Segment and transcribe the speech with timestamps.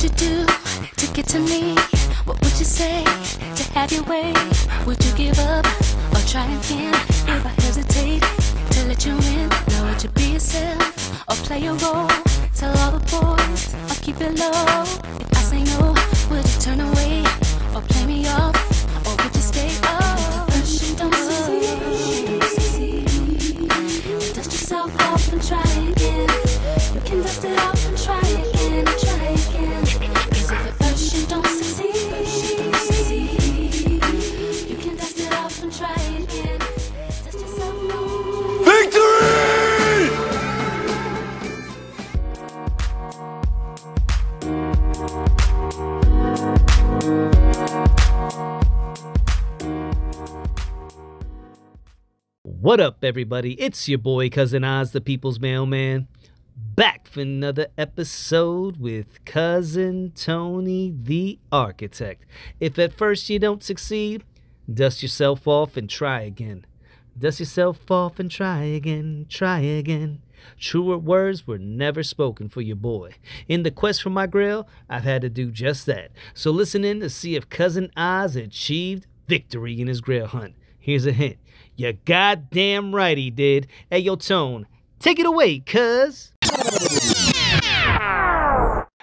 [0.00, 0.46] would you do
[0.96, 1.74] to get to me?
[2.24, 3.02] What would you say
[3.56, 4.32] to have your way?
[4.86, 5.66] Would you give up
[6.14, 6.94] or try again?
[7.26, 11.72] If I hesitate to let you in, now would you be yourself or play a
[11.74, 12.08] role?
[12.54, 14.82] Tell all the boys or keep it low.
[15.18, 15.94] If I say no,
[16.30, 17.24] would you turn away
[17.74, 18.54] or play me off?
[19.04, 19.70] Or would you stay?
[19.82, 20.07] Oh,
[52.68, 53.54] What up, everybody?
[53.54, 56.06] It's your boy, Cousin Oz, the People's Mailman,
[56.54, 62.26] back for another episode with Cousin Tony, the Architect.
[62.60, 64.22] If at first you don't succeed,
[64.70, 66.66] dust yourself off and try again.
[67.18, 70.20] Dust yourself off and try again, try again.
[70.60, 73.14] Truer words were never spoken for your boy.
[73.48, 76.10] In the quest for my grail, I've had to do just that.
[76.34, 80.54] So listen in to see if Cousin Oz achieved victory in his grail hunt.
[80.78, 81.38] Here's a hint.
[81.78, 83.68] You goddamn right he did.
[83.88, 84.66] Hey, yo, Tone,
[84.98, 86.32] take it away, cuz.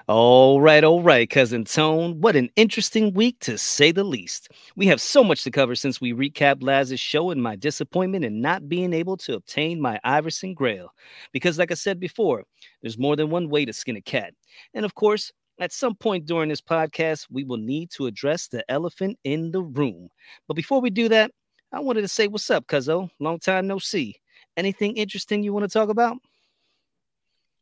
[0.10, 2.20] All right, all right, cousin Tone.
[2.20, 4.50] What an interesting week to say the least.
[4.76, 8.42] We have so much to cover since we recapped Laz's show and my disappointment in
[8.42, 10.94] not being able to obtain my Iverson Grail.
[11.32, 12.44] Because, like I said before,
[12.82, 14.34] there's more than one way to skin a cat.
[14.74, 15.32] And of course,
[15.62, 19.62] at some point during this podcast, we will need to address the elephant in the
[19.62, 20.10] room.
[20.50, 21.32] But before we do that,
[21.76, 23.10] I wanted to say what's up, cuzzo.
[23.20, 24.16] Long time no see.
[24.56, 26.18] Anything interesting you want to talk about?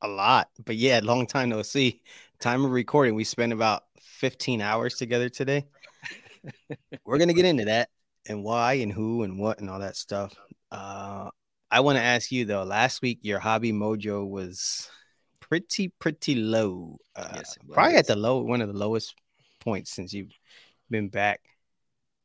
[0.03, 0.49] a lot.
[0.63, 2.01] But yeah, long time no see.
[2.39, 5.65] Time of recording, we spent about 15 hours together today.
[7.05, 7.89] We're gonna get into that
[8.27, 10.35] and why and who and what and all that stuff.
[10.71, 11.29] Uh
[11.71, 14.89] I want to ask you though, last week your hobby mojo was
[15.39, 16.97] pretty, pretty low.
[17.15, 19.15] Uh, Yes, probably at the low one of the lowest
[19.59, 20.37] points since you've
[20.91, 21.41] been back.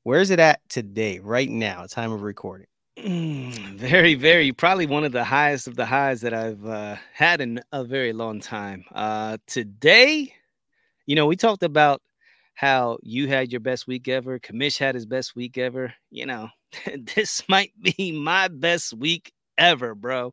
[0.08, 2.66] Where's it at today, right now, time of recording?
[2.96, 7.42] Mm, very, very, probably one of the highest of the highs that I've uh, had
[7.42, 8.86] in a very long time.
[8.94, 10.32] Uh, today,
[11.04, 12.00] you know, we talked about
[12.54, 14.38] how you had your best week ever.
[14.38, 15.92] Kamish had his best week ever.
[16.10, 16.48] You know,
[17.14, 20.32] this might be my best week ever, bro.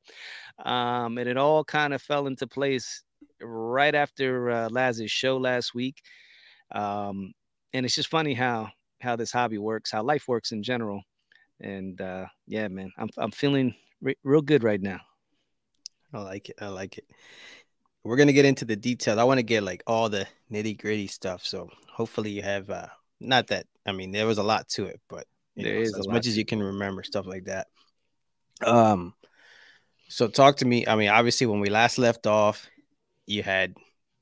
[0.64, 3.04] Um, and it all kind of fell into place
[3.42, 6.02] right after uh, Laz's show last week.
[6.72, 7.34] Um,
[7.74, 8.70] and it's just funny how
[9.06, 11.04] how this hobby works, how life works in general.
[11.62, 15.00] And uh, yeah, man, I'm I'm feeling re- real good right now.
[16.14, 16.56] I like it.
[16.62, 17.06] I like it.
[18.04, 19.18] We're gonna get into the details.
[19.18, 21.46] I want to get like all the nitty gritty stuff.
[21.46, 22.88] So hopefully you have uh
[23.20, 26.00] not that I mean there was a lot to it, but There know, is so
[26.00, 27.68] as much as you can remember, stuff like that.
[28.62, 29.14] Um
[30.08, 30.88] so talk to me.
[30.88, 32.70] I mean, obviously when we last left off,
[33.26, 33.76] you had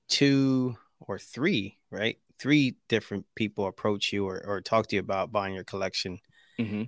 [0.08, 2.18] two or three, right?
[2.44, 6.20] Three different people approach you or, or talk to you about buying your collection
[6.60, 6.84] Mm-hmm.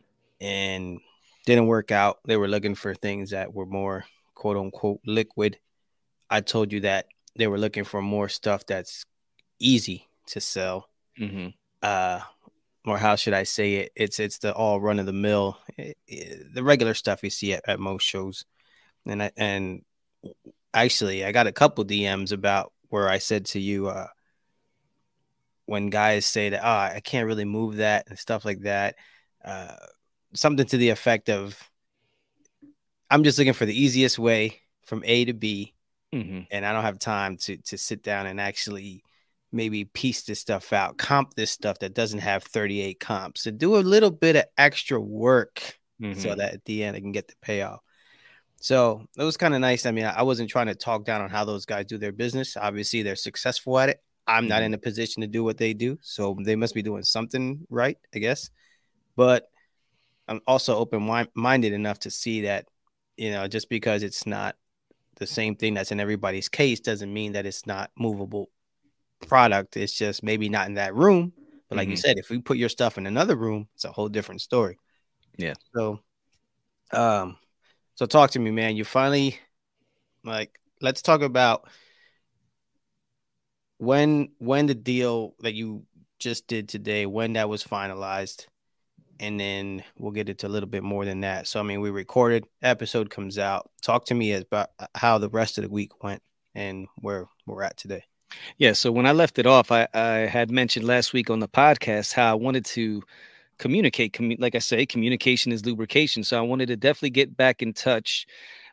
[0.46, 1.00] and
[1.46, 2.20] didn't work out.
[2.26, 4.06] They were looking for things that were more
[4.36, 5.58] quote unquote liquid.
[6.30, 9.06] I told you that they were looking for more stuff that's
[9.60, 10.90] easy to sell.
[11.20, 11.48] Mm-hmm.
[11.82, 12.20] Uh,
[12.86, 13.92] or how should I say it?
[13.96, 17.80] It's it's the all run of the mill, the regular stuff you see at, at
[17.80, 18.46] most shows.
[19.08, 19.82] And I and
[20.74, 24.08] actually, I got a couple DMs about where I said to you, uh,
[25.66, 28.96] when guys say that, ah, I can't really move that and stuff like that.
[29.44, 29.76] Uh,
[30.34, 31.58] something to the effect of,
[33.10, 35.74] I'm just looking for the easiest way from A to B,
[36.14, 36.42] Mm-hmm.
[36.50, 39.04] and I don't have time to to sit down and actually
[39.52, 43.76] maybe piece this stuff out, comp this stuff that doesn't have 38 comps, to do
[43.76, 46.20] a little bit of extra work Mm-hmm.
[46.20, 47.80] so that at the end I can get the payoff.
[48.60, 49.86] So it was kind of nice.
[49.86, 52.58] I mean, I wasn't trying to talk down on how those guys do their business.
[52.58, 54.02] Obviously, they're successful at it.
[54.28, 54.66] I'm not Mhm.
[54.66, 57.98] in a position to do what they do, so they must be doing something right,
[58.14, 58.50] I guess.
[59.16, 59.50] But
[60.28, 62.68] I'm also open minded enough to see that,
[63.18, 64.56] you know, just because it's not
[65.18, 68.50] the same thing that's in everybody's case doesn't mean that it's not movable
[69.28, 69.78] product.
[69.78, 71.34] It's just maybe not in that room.
[71.70, 72.00] But like you Mhm.
[72.00, 74.78] said, if we put your stuff in another room, it's a whole different story.
[75.38, 75.54] Yeah.
[75.76, 76.00] So,
[76.92, 77.38] um,
[77.96, 78.76] so talk to me, man.
[78.76, 79.40] You finally,
[80.24, 81.70] like, let's talk about
[83.78, 85.84] when when the deal that you
[86.20, 88.48] just did today, when that was finalized,
[89.20, 91.48] and then we'll get into a little bit more than that.
[91.48, 93.70] So, I mean, we recorded, episode comes out.
[93.82, 96.22] Talk to me about how the rest of the week went
[96.54, 98.04] and where we're at today.
[98.58, 98.74] Yeah.
[98.74, 102.14] So when I left it off, I, I had mentioned last week on the podcast
[102.14, 103.04] how I wanted to
[103.58, 104.14] communicate.
[104.14, 106.24] Commu- like I say, communication is lubrication.
[106.24, 108.26] So I wanted to definitely get back in touch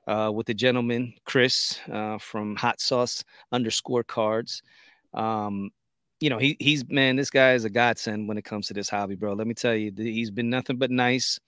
[0.09, 3.23] uh, with the gentleman, Chris, uh, from Hot Sauce
[3.53, 4.63] underscore cards.
[5.15, 5.71] Um,
[6.21, 8.89] you know, he he's man, this guy is a godsend when it comes to this
[8.89, 9.33] hobby, bro.
[9.33, 11.39] Let me tell you, he's been nothing but nice.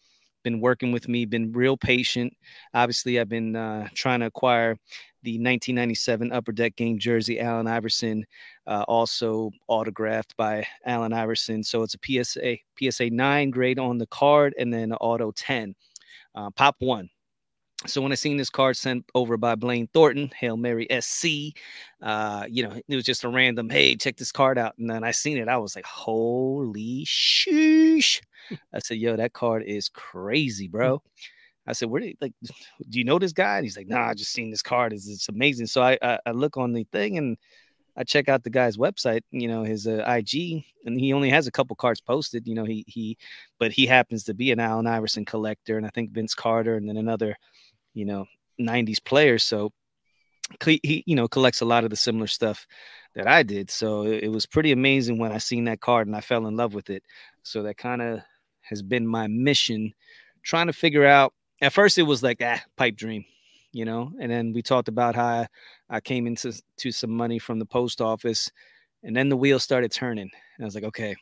[0.43, 2.35] Been working with me, been real patient.
[2.75, 4.77] Obviously, I've been uh, trying to acquire
[5.23, 8.27] the 1997 Upper Deck game jersey, Allen Iverson,
[8.67, 11.65] uh, also autographed by Allen Iverson.
[11.65, 15.75] So it's a PSA PSA nine grade on the card, and then auto 10,
[16.35, 17.09] uh, pop one.
[17.87, 21.55] So when I seen this card sent over by Blaine Thornton, Hail Mary SC,
[22.01, 24.75] uh, you know, it was just a random, hey, check this card out.
[24.79, 28.23] And then I seen it, I was like, holy sheesh.
[28.73, 31.03] I said, yo, that card is crazy, bro.
[31.67, 32.33] I said, where do you, like,
[32.89, 33.57] do you know this guy?
[33.57, 34.93] And he's like, nah, I just seen this card.
[34.93, 35.67] It's, it's amazing.
[35.67, 37.37] So I, I, I look on the thing and
[37.97, 41.47] I check out the guy's website, you know, his uh, IG, and he only has
[41.47, 42.47] a couple cards posted.
[42.47, 43.17] You know, he he,
[43.61, 46.89] but he happens to be an Allen Iverson collector, and I think Vince Carter, and
[46.89, 47.37] then another
[47.95, 48.27] you know
[48.61, 49.43] 90s players.
[49.45, 49.73] So
[50.63, 52.67] he you know collects a lot of the similar stuff
[53.15, 53.71] that I did.
[53.71, 56.75] So it, was pretty amazing when I seen that card and I fell in love
[56.75, 57.03] with it.
[57.45, 58.21] So that kind of
[58.63, 59.95] has been my mission
[60.43, 61.33] trying to figure out
[61.63, 63.25] at first it was like ah pipe dream
[63.73, 64.13] you know?
[64.21, 65.49] And then we talked about how
[65.91, 68.49] I, came into to some money from the post office
[69.03, 70.31] and then the wheel started turning.
[70.57, 71.17] And I was like okay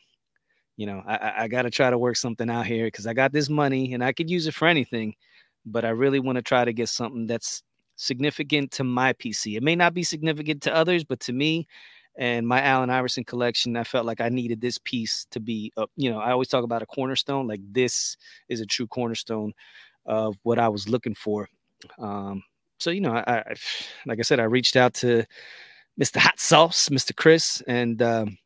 [0.75, 3.31] you know I, I got to try to work something out here because I got
[3.31, 5.15] this money and I could use it for anything
[5.65, 7.63] but I really want to try to get something that's
[7.95, 9.57] significant to my PC.
[9.57, 11.67] It may not be significant to others, but to me
[12.17, 15.87] and my Allen Iverson collection, I felt like I needed this piece to be, uh,
[15.95, 17.47] you know, I always talk about a cornerstone.
[17.47, 18.17] Like this
[18.49, 19.53] is a true cornerstone
[20.05, 21.47] of what I was looking for.
[21.97, 22.43] Um,
[22.79, 23.53] so, you know, I, I,
[24.05, 25.23] like I said, I reached out to
[25.99, 26.17] Mr.
[26.17, 27.15] Hot Sauce, Mr.
[27.15, 28.37] Chris, and um,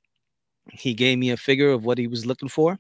[0.72, 2.78] he gave me a figure of what he was looking for.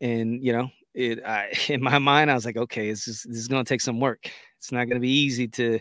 [0.00, 3.38] And, you know, it I, in my mind, I was like, okay, this is, this
[3.38, 4.30] is going to take some work.
[4.58, 5.78] It's not going to be easy to,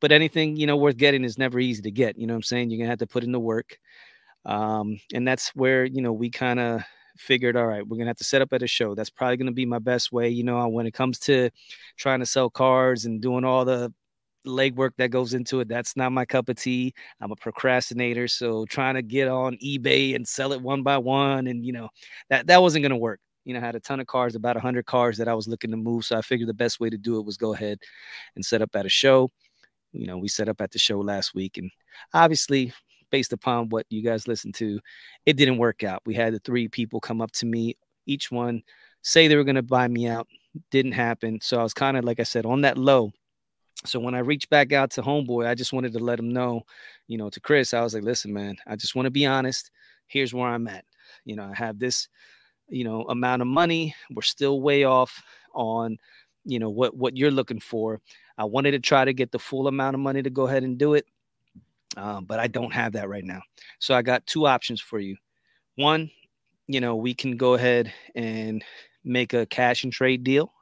[0.00, 2.18] but anything, you know, worth getting is never easy to get.
[2.18, 2.70] You know what I'm saying?
[2.70, 3.78] You're going to have to put in the work.
[4.44, 6.82] Um, and that's where, you know, we kind of
[7.16, 8.94] figured, all right, we're going to have to set up at a show.
[8.94, 10.28] That's probably going to be my best way.
[10.28, 11.50] You know, when it comes to
[11.96, 13.92] trying to sell cars and doing all the
[14.46, 15.68] legwork that goes into it.
[15.68, 16.94] That's not my cup of tea.
[17.20, 21.48] I'm a procrastinator, so trying to get on eBay and sell it one by one,
[21.48, 21.88] and you know
[22.30, 24.56] that that wasn't going to work you know, I had a ton of cars, about
[24.56, 26.04] 100 cars that I was looking to move.
[26.04, 27.78] So I figured the best way to do it was go ahead
[28.36, 29.30] and set up at a show.
[29.92, 31.70] You know, we set up at the show last week, and
[32.12, 32.74] obviously,
[33.10, 34.78] based upon what you guys listened to,
[35.24, 36.02] it didn't work out.
[36.04, 38.62] We had the three people come up to me, each one
[39.00, 40.28] say they were going to buy me out.
[40.70, 41.38] Didn't happen.
[41.40, 43.12] So I was kind of, like I said, on that low.
[43.86, 46.62] So when I reached back out to Homeboy, I just wanted to let him know,
[47.06, 49.70] you know, to Chris, I was like, listen, man, I just want to be honest.
[50.06, 50.84] Here's where I'm at.
[51.24, 52.08] You know, I have this
[52.68, 55.22] you know amount of money we're still way off
[55.54, 55.96] on
[56.44, 58.00] you know what what you're looking for.
[58.36, 60.78] I wanted to try to get the full amount of money to go ahead and
[60.78, 61.04] do it
[61.96, 63.40] um, but i don't have that right now.
[63.78, 65.16] So i got two options for you.
[65.76, 66.10] One
[66.66, 68.64] you know we can go ahead and
[69.04, 70.52] make a cash and trade deal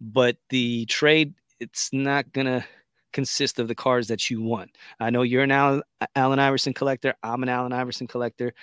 [0.00, 2.64] but the trade it's not gonna
[3.12, 4.70] consist of the cars that you want.
[4.98, 5.82] I know you're an allen,
[6.16, 7.14] allen iverson collector.
[7.22, 8.54] I'm an allen iverson collector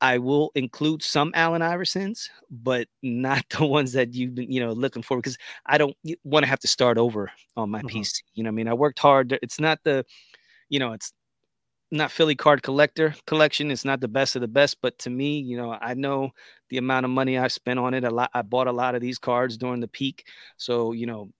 [0.00, 4.72] I will include some Allen Iversons, but not the ones that you've been, you know,
[4.72, 7.98] looking for because I don't want to have to start over on my mm-hmm.
[7.98, 8.22] PC.
[8.34, 9.38] You know, I mean, I worked hard.
[9.42, 10.04] It's not the,
[10.68, 11.12] you know, it's
[11.90, 13.70] not Philly card collector collection.
[13.70, 16.30] It's not the best of the best, but to me, you know, I know
[16.68, 18.04] the amount of money I spent on it.
[18.04, 18.30] A lot.
[18.34, 20.26] I bought a lot of these cards during the peak,
[20.56, 21.30] so you know,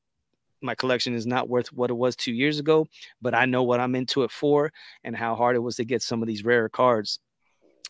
[0.63, 2.87] my collection is not worth what it was two years ago.
[3.21, 4.73] But I know what I'm into it for
[5.03, 7.19] and how hard it was to get some of these rare cards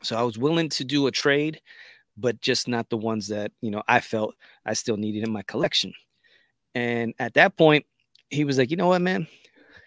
[0.02, 1.60] so I was willing to do a trade,
[2.16, 4.34] but just not the ones that, you know, I felt
[4.64, 5.92] I still needed in my collection.
[6.74, 7.86] And at that point,
[8.30, 9.26] he was like, you know what, man?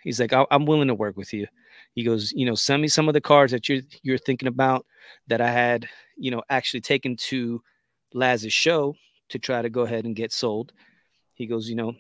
[0.04, 1.48] He's like, I'm willing to work with you.
[1.94, 4.86] He goes, you know, send me some of the cards that you're you're thinking about
[5.28, 5.88] that I had,
[6.18, 7.62] you know, actually taken to
[8.14, 8.96] Laz's show
[9.30, 10.72] to try to go ahead and get sold.
[11.34, 11.94] He goes, you know,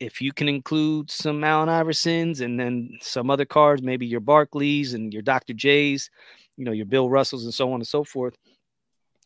[0.00, 4.94] if you can include some Allen Iversons and then some other cards, maybe your Barkleys
[4.94, 5.54] and your Dr.
[5.54, 6.10] J's,
[6.58, 8.36] you know, your Bill Russells and so on and so forth,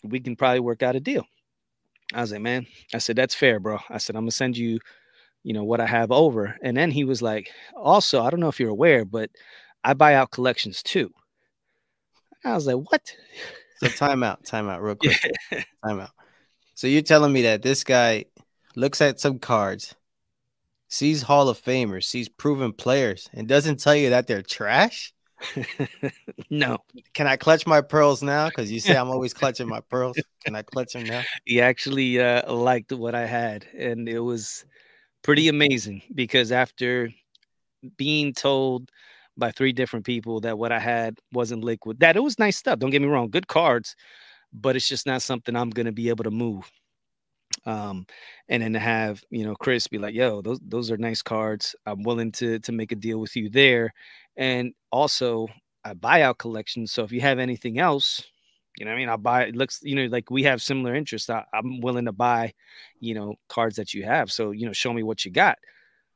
[0.05, 1.25] we can probably work out a deal.
[2.15, 3.79] I was like, man, I said, that's fair, bro.
[3.89, 4.79] I said, I'm gonna send you,
[5.43, 6.57] you know, what I have over.
[6.63, 9.31] And then he was like, also, I don't know if you're aware, but
[9.83, 11.11] I buy out collections too.
[12.45, 13.17] I was like, what?
[13.79, 15.19] So time out, time out, real quick.
[15.51, 15.63] Yeah.
[15.85, 16.11] Time out.
[16.75, 18.27] So you're telling me that this guy
[18.77, 19.95] looks at some cards,
[20.89, 25.13] sees Hall of Famers, sees proven players, and doesn't tell you that they're trash?
[26.51, 26.79] no,
[27.15, 28.49] Can I clutch my pearls now?
[28.49, 30.17] Because you say I'm always clutching my pearls.
[30.45, 31.23] Can I clutch them now?
[31.45, 34.65] he actually uh, liked what I had, and it was
[35.23, 37.11] pretty amazing because after
[37.97, 38.91] being told
[39.37, 42.79] by three different people that what I had wasn't liquid, that it was nice stuff.
[42.79, 43.97] Don't get me wrong, good cards,
[44.53, 46.71] but it's just not something I'm gonna be able to move.
[47.65, 48.07] Um,
[48.49, 51.77] and then to have you know Chris be like, "Yo, those those are nice cards.
[51.87, 53.93] I'm willing to to make a deal with you there."
[54.37, 55.49] And also,
[55.85, 56.87] I buyout collection.
[56.87, 58.25] So if you have anything else,
[58.79, 59.45] you know, I mean, I'll buy.
[59.45, 61.31] It looks, you know, like we have similar interests.
[61.31, 62.53] I, I'm willing to buy,
[63.01, 64.33] you know, cards that you have.
[64.33, 65.59] So you know, show me what you got.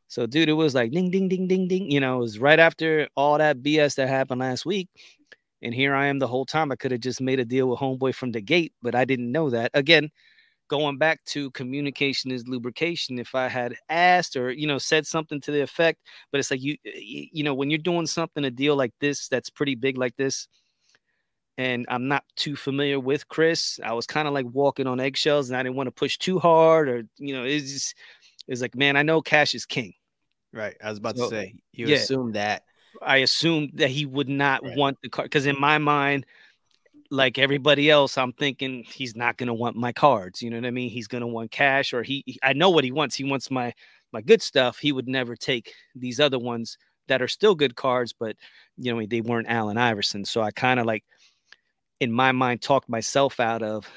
[0.08, 1.90] So, dude, it was like ding, ding, ding, ding, ding.
[1.90, 4.88] You know, it was right after all that BS that happened last week.
[5.62, 6.70] And here I am the whole time.
[6.70, 9.32] I could have just made a deal with Homeboy from the gate, but I didn't
[9.32, 9.70] know that.
[9.74, 10.10] Again,
[10.68, 13.18] going back to communication is lubrication.
[13.18, 16.62] If I had asked or, you know, said something to the effect, but it's like
[16.62, 20.16] you, you know, when you're doing something, a deal like this that's pretty big like
[20.16, 20.48] this,
[21.58, 25.48] and I'm not too familiar with Chris, I was kind of like walking on eggshells
[25.48, 27.94] and I didn't want to push too hard or, you know, it's just,
[28.46, 29.94] it's like, man, I know cash is king.
[30.52, 30.76] Right.
[30.82, 31.94] I was about So, to say you yeah.
[31.94, 32.62] assume that.
[33.02, 34.76] I assumed that he would not Right.
[34.76, 36.26] want the card because in my mind,
[37.10, 40.42] like everybody else, I'm thinking he's not gonna want my cards.
[40.42, 40.90] You know what I mean?
[40.90, 42.22] He's gonna want cash, or he.
[42.26, 43.16] he- I know what he wants.
[43.16, 43.72] He wants my
[44.12, 44.78] my good stuff.
[44.78, 48.36] He would never take these other ones that are still good cards, but
[48.76, 50.24] you know they weren't Allen Iverson.
[50.24, 51.04] So I kind of like,
[52.00, 53.88] in my mind, talked myself out of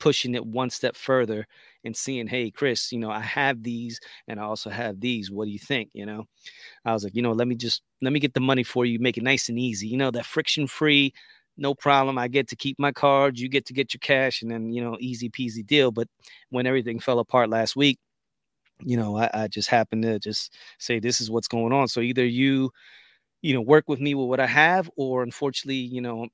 [0.00, 1.46] pushing it one step further
[1.84, 5.30] and seeing, hey, Chris, you know, I have these and I also have these.
[5.30, 5.90] What do you think?
[5.94, 6.26] You know,
[6.84, 8.98] I was like, you know, let me just let me get the money for you,
[9.00, 9.88] make it nice and easy.
[9.88, 11.14] You know, that friction free,
[11.56, 12.18] no problem.
[12.18, 14.82] I get to keep my cards, you get to get your cash, and then you
[14.82, 15.90] know, easy peasy deal.
[15.90, 16.08] But
[16.50, 17.98] when everything fell apart last week,
[18.80, 21.88] you know, I, I just happened to just say this is what's going on.
[21.88, 22.70] So either you,
[23.42, 26.28] you know, work with me with what I have, or unfortunately, you know,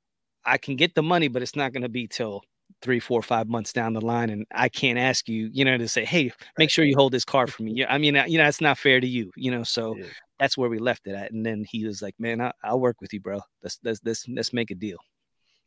[0.44, 2.42] I can get the money, but it's not going to be till
[2.82, 5.88] three, four, five months down the line, and I can't ask you, you know, to
[5.88, 7.72] say, hey, make sure you hold this card for me.
[7.74, 9.64] Yeah, I mean, you know, it's not fair to you, you know.
[9.64, 10.06] So Yeah.
[10.38, 11.32] that's where we left it at.
[11.32, 13.40] And then he was like, man, I, I'll work with you, bro.
[13.62, 14.98] Let's let's let's let's make a deal.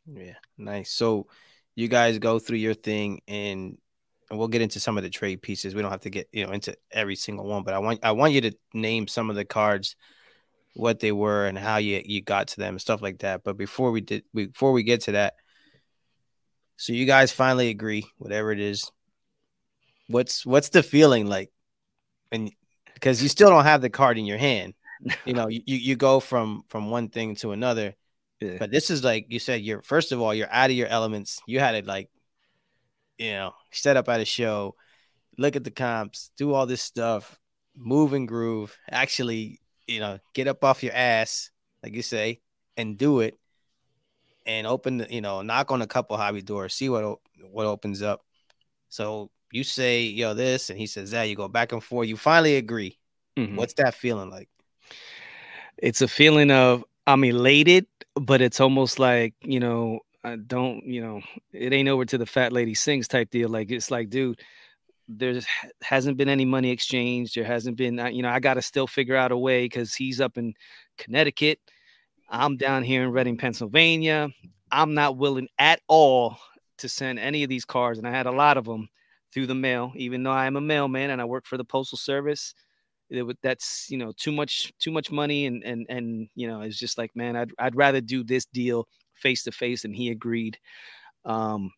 [0.06, 0.92] Yeah, nice.
[0.92, 1.28] So
[1.76, 3.78] you guys go through your thing and
[4.30, 5.76] and we'll get into some of the trade pieces.
[5.76, 8.14] We don't have to get, you know, into every single one, but I want I
[8.14, 9.98] want you to name some of the cards
[10.74, 13.44] what they were and how you you got to them and stuff like that.
[13.44, 15.34] But before we did before we get to that,
[16.82, 18.92] so you guys finally agree, whatever it is.
[20.08, 21.52] What's what's the feeling like?
[22.32, 22.52] And
[22.96, 24.74] because you still don't have the card in your hand.
[25.26, 27.96] You know, you, you go from from one thing to another.
[28.40, 28.58] Yeah.
[28.60, 31.40] But this is like you said, you're first of all, you're out of your elements.
[31.48, 32.10] You had it like,
[33.18, 34.76] you know, set up at a show,
[35.38, 37.40] look at the comps, do all this stuff,
[37.76, 41.52] move and groove, actually, you know, get up off your ass,
[41.84, 42.42] like you say,
[42.78, 43.38] and do it.
[44.46, 47.20] And open, the, you know, knock on a couple hobby doors, see what
[47.52, 48.22] what opens up.
[48.90, 51.24] So you say, yo, this, and he says that.
[51.24, 52.08] You go back and forth.
[52.08, 52.98] You finally agree.
[53.38, 53.56] Mhm.
[53.56, 54.50] What's that feeling like?
[55.82, 61.02] it's a feeling of I'm elated, but it's almost like, you know, I don't, you
[61.02, 61.22] know,
[61.52, 63.50] it ain't over to the fat lady sings type deal.
[63.50, 64.40] Like it's like, dude,
[65.08, 65.40] there
[65.82, 67.36] hasn't been any money exchanged.
[67.36, 70.22] There hasn't been, you know, I got to still figure out a way because he's
[70.22, 70.54] up in
[70.98, 71.60] Connecticut.
[72.32, 74.30] I'm down here in Reading, Pennsylvania.
[74.72, 76.38] I'm not willing at all
[76.80, 78.90] to send any of these cards, and I had a lot of them
[79.34, 81.98] through the mail, even though I am a mailman and I work for the postal
[81.98, 82.56] service
[83.12, 86.78] it that's you know too much too much money and and and you know it's
[86.78, 90.58] just like man i'd, I'd rather do this deal face to face and he agreed
[91.26, 91.72] um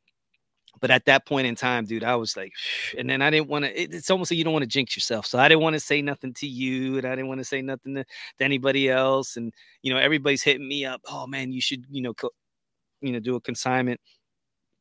[0.81, 2.53] but at that point in time dude i was like
[2.97, 4.95] and then i didn't want to it, it's almost like you don't want to jinx
[4.95, 7.45] yourself so i didn't want to say nothing to you and i didn't want to
[7.45, 11.51] say nothing to, to anybody else and you know everybody's hitting me up oh man
[11.51, 12.31] you should you know co-
[13.01, 13.99] you know do a consignment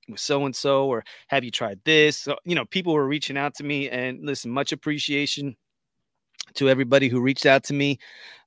[0.08, 3.36] with so and so or have you tried this so you know people were reaching
[3.36, 5.56] out to me and listen much appreciation
[6.54, 7.98] to everybody who reached out to me.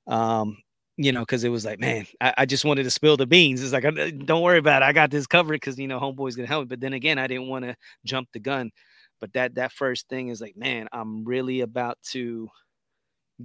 [0.06, 0.58] Um,
[0.96, 3.62] you know, because it was like, man, I, I just wanted to spill the beans.
[3.62, 4.86] It's like, "Uh, don't worry about it.
[4.86, 6.68] I got this covered because you know, homeboy's gonna help me.
[6.68, 8.70] But then again, I didn't want to jump the gun.
[9.20, 12.48] But that that first thing is like, man, I'm really about to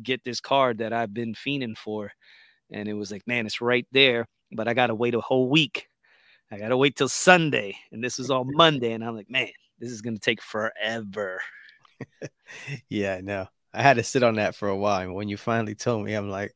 [0.01, 2.11] get this card that I've been fiending for.
[2.71, 5.87] And it was like, man, it's right there, but I gotta wait a whole week.
[6.51, 7.77] I gotta wait till Sunday.
[7.91, 8.93] And this was all Monday.
[8.93, 11.41] And I'm like, man, this is gonna take forever.
[12.89, 13.47] Yeah, know.
[13.73, 15.01] I had to sit on that for a while.
[15.01, 16.53] And when you finally told me, I'm like,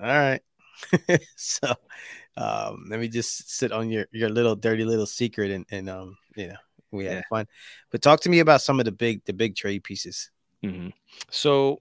[0.00, 0.40] all right.
[1.36, 1.72] so
[2.36, 6.16] um, let me just sit on your your little dirty little secret and, and um,
[6.36, 6.56] you know,
[6.90, 7.22] we had Yeah.
[7.30, 7.46] fun.
[7.90, 10.30] But talk to me about some of the big the big trade pieces.
[10.64, 10.92] Mhm.
[11.30, 11.80] So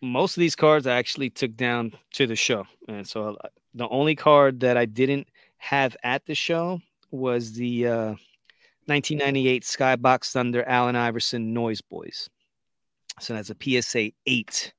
[0.00, 3.88] most of these cards I actually took down to the show, and so uh, the
[3.88, 8.14] only card that I didn't have at the show was the uh,
[8.86, 12.28] 1998 Skybox Thunder Allen Iverson Noyz Boyz.
[13.20, 14.72] So that's a PSA eight.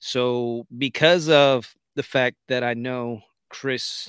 [0.00, 4.08] So because of the fact that I know Chris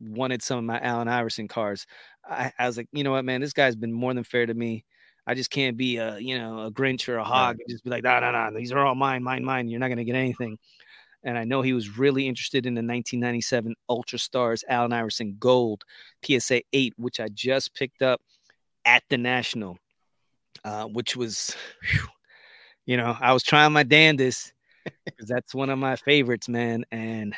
[0.00, 1.86] wanted some of my Allen Iverson cards,
[2.28, 4.52] I, I was like, you know what, man, this guy's been more than fair to
[4.52, 4.84] me.
[5.28, 7.90] I just can't be a you know a Grinch or a hog and just be
[7.90, 9.68] like, no, no, no, these are all mine, mine, mine.
[9.68, 10.58] You're not gonna get anything.
[11.22, 15.84] And I know he was really interested in the 1997 Ultra Stars Allen Iverson Gold
[16.24, 18.20] PSA 8, which I just picked up
[18.84, 19.78] at the National,
[20.64, 22.08] uh, which was, whew,
[22.86, 24.52] you know, I was trying my damnedest
[25.04, 26.84] because that's one of my favorites, man.
[26.90, 27.34] And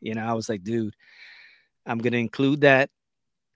[0.00, 0.94] you know, I was like, dude,
[1.86, 2.90] I'm gonna include that.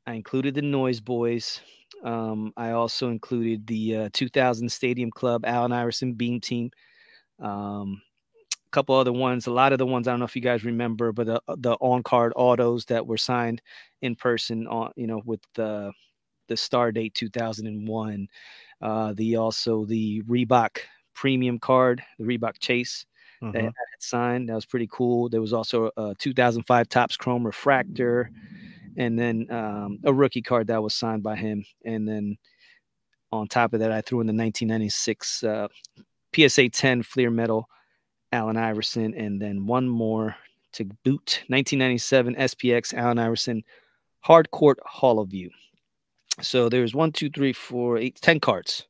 [0.06, 1.60] I included the Noyz Boyz.
[2.02, 6.70] Um, I also included the uh, 2000 Stadium Club Allen Iverson Beam Team.
[7.38, 8.00] Um,
[8.54, 10.64] a couple other ones, a lot of the ones I don't know if you guys
[10.64, 13.60] remember, but the the on card autos that were signed
[14.02, 15.92] in person on you know with the
[16.48, 18.28] the star date 2001.
[18.82, 20.78] Uh, the also the Reebok
[21.14, 23.04] premium card, the Reebok Chase
[23.40, 24.48] that I had signed.
[24.48, 25.28] That was pretty cool.
[25.28, 28.30] There was also a 2005 Topps Chrome Refractor,
[28.96, 31.64] and then um, a rookie card that was signed by him.
[31.84, 32.36] And then
[33.32, 35.68] on top of that, I threw in the 1996 uh,
[36.34, 37.66] PSA 10 Fleer Metal
[38.32, 40.36] Allen Iverson, and then one more
[40.72, 43.62] to boot 1997 SPX Allen Iverson
[44.24, 45.50] Hardcourt Holoview.
[46.42, 48.86] So there's one, two, three, four, eight, ten cards.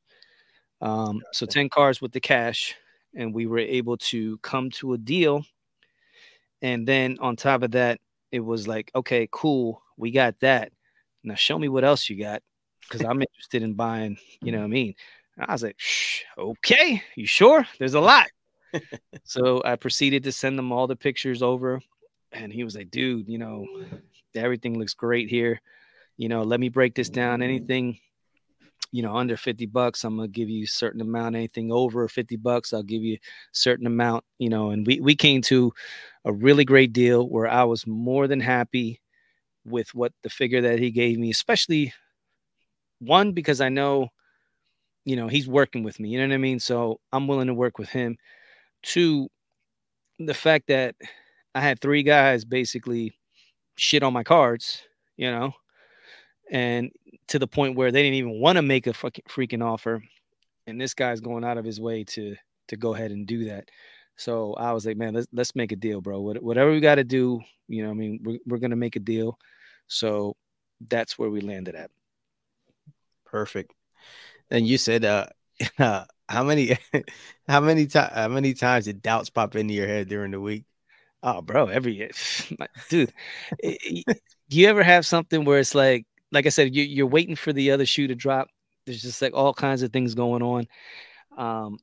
[0.82, 2.74] Um, so 10 cards with the cash
[3.14, 5.44] and we were able to come to a deal.
[6.62, 8.00] And then on top of that,
[8.30, 10.72] it was like, okay, cool, we got that.
[11.22, 12.42] Now show me what else you got,
[12.82, 14.18] because I'm interested in buying.
[14.42, 14.94] You know what I mean?
[15.36, 17.66] And I was like, Shh, okay, you sure?
[17.78, 18.28] There's a lot.
[19.24, 21.80] so I proceeded to send them all the pictures over,
[22.32, 23.66] and he was like, dude, you know,
[24.34, 25.60] everything looks great here.
[26.16, 27.42] You know, let me break this down.
[27.42, 27.98] Anything
[28.92, 32.36] you know under 50 bucks i'm gonna give you a certain amount anything over 50
[32.36, 33.18] bucks i'll give you a
[33.52, 35.72] certain amount you know and we we came to
[36.24, 39.00] a really great deal where i was more than happy
[39.64, 41.92] with what the figure that he gave me especially
[42.98, 44.08] one because i know
[45.04, 46.60] you know he's working with me you know what i mean?
[46.60, 48.16] So i'm willing to work with him.
[48.82, 49.28] Two
[50.18, 50.94] the fact that
[51.54, 53.16] i had three guys basically
[53.76, 54.82] shit on my cards
[55.16, 55.52] you know
[56.50, 56.90] and
[57.28, 60.02] to the point where they didn't even want to make a fucking freaking offer.
[60.66, 62.34] And this guy's going out of his way to
[62.68, 63.68] to go ahead and do that.
[64.16, 66.20] So i was like man let's let's make a deal bro.
[66.20, 68.20] Whatever we got to do you know i mean?
[68.22, 69.38] We're, we're gonna make a deal.
[69.86, 70.36] So
[70.88, 71.90] that's where we landed at.
[73.24, 73.72] Perfect.
[74.50, 75.26] And you said uh,
[75.78, 76.76] uh how many
[77.48, 80.64] how many times how many times did doubts pop into your head during the week?
[81.22, 82.10] Oh bro every
[82.88, 83.12] dude
[83.62, 87.52] do you ever have something where it's like like I said, you, you're waiting for
[87.52, 88.48] the other shoe to drop.
[88.86, 90.66] There's just like all kinds of things going on.
[91.36, 91.78] Um,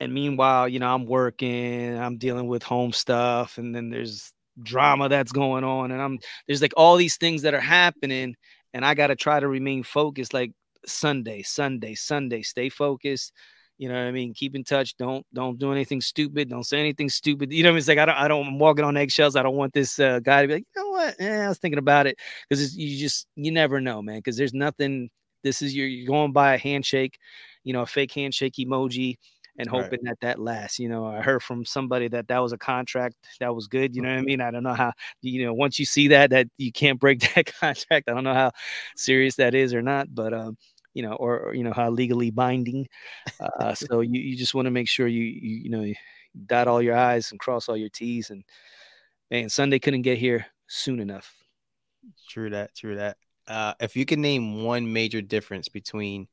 [0.00, 5.08] and meanwhile, you know, I'm working, I'm dealing with home stuff, and then there's drama
[5.08, 8.36] that's going on, and I'm there's like all these things that are happening,
[8.74, 10.34] and I got to try to remain focused.
[10.34, 10.52] Like
[10.86, 13.32] Sunday, Sunday, Sunday, stay focused.
[13.78, 14.32] You know what I mean?
[14.32, 14.96] Keep in touch.
[14.96, 16.48] Don't don't do anything stupid.
[16.48, 17.52] Don't say anything stupid.
[17.52, 17.78] You know what I mean?
[17.78, 19.36] It's like I don't I don't I'm walking on eggshells.
[19.36, 21.16] I don't want this uh, guy to be like, you know what?
[21.18, 24.18] Eh, I was thinking about it because you just you never know, man.
[24.18, 25.10] Because there's nothing.
[25.42, 27.18] This is your you're going by a handshake,
[27.64, 29.16] you know, a fake handshake emoji,
[29.58, 30.04] and hoping right.
[30.04, 30.78] that that lasts.
[30.78, 33.94] You know, I heard from somebody that that was a contract that was good.
[33.94, 34.26] You know what I mm-hmm.
[34.26, 34.40] mean?
[34.40, 34.92] I don't know how.
[35.22, 38.08] You know, once you see that that you can't break that contract.
[38.08, 38.52] I don't know how
[38.96, 40.56] serious that is or not, but um
[40.96, 42.88] you know, or, or you know how legally binding.
[43.38, 45.94] Uh, so you, you just want to make sure you, you you know you
[46.46, 48.30] dot all your I's and cross all your T's.
[48.30, 48.42] And
[49.30, 51.34] man, Sunday couldn't get here soon enough.
[52.30, 52.74] True that.
[52.74, 53.18] True that.
[53.46, 56.28] Uh, if you can name one major difference between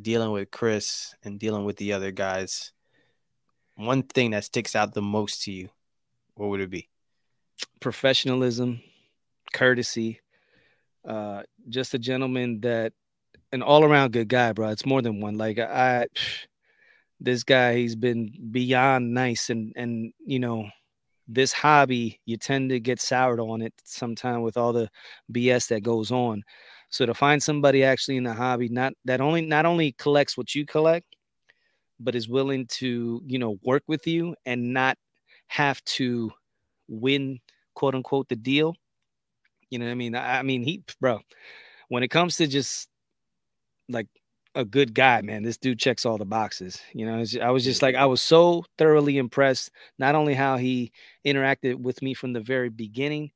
[0.00, 2.72] dealing with Chris and dealing with the other guys,
[3.74, 5.68] one thing that sticks out the most to you,
[6.34, 6.88] what would it be?
[7.80, 8.80] Professionalism,
[9.52, 10.20] courtesy,
[11.04, 12.92] uh, just a gentleman that
[13.54, 14.68] an all around good guy, bro.
[14.70, 15.38] It's more than one.
[15.38, 16.08] Like I,
[17.20, 20.68] this guy, he's been beyond nice, and and you know,
[21.28, 24.90] this hobby, you tend to get soured on it sometime with all the
[25.32, 26.42] BS that goes on.
[26.90, 30.54] So to find somebody actually in the hobby, not that only not only collects what
[30.54, 31.06] you collect,
[32.00, 34.98] but is willing to you know work with you and not
[35.46, 36.32] have to
[36.88, 37.38] win
[37.74, 38.74] quote unquote the deal.
[39.70, 40.14] You know what I mean?
[40.16, 41.20] I, I mean, he, bro,
[41.88, 42.88] when it comes to just
[43.88, 44.08] like
[44.54, 45.42] a good guy, man.
[45.42, 46.80] This dude checks all the boxes.
[46.92, 50.92] You know, I was just like, I was so thoroughly impressed, not only how he
[51.24, 53.32] interacted with me from the very beginning,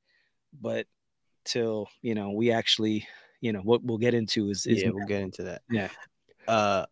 [0.60, 0.86] but
[1.44, 3.06] till you know we actually,
[3.40, 5.62] you know, what we'll get into is, is yeah, we'll get into that.
[5.70, 5.88] Yeah.
[6.46, 6.86] Uh,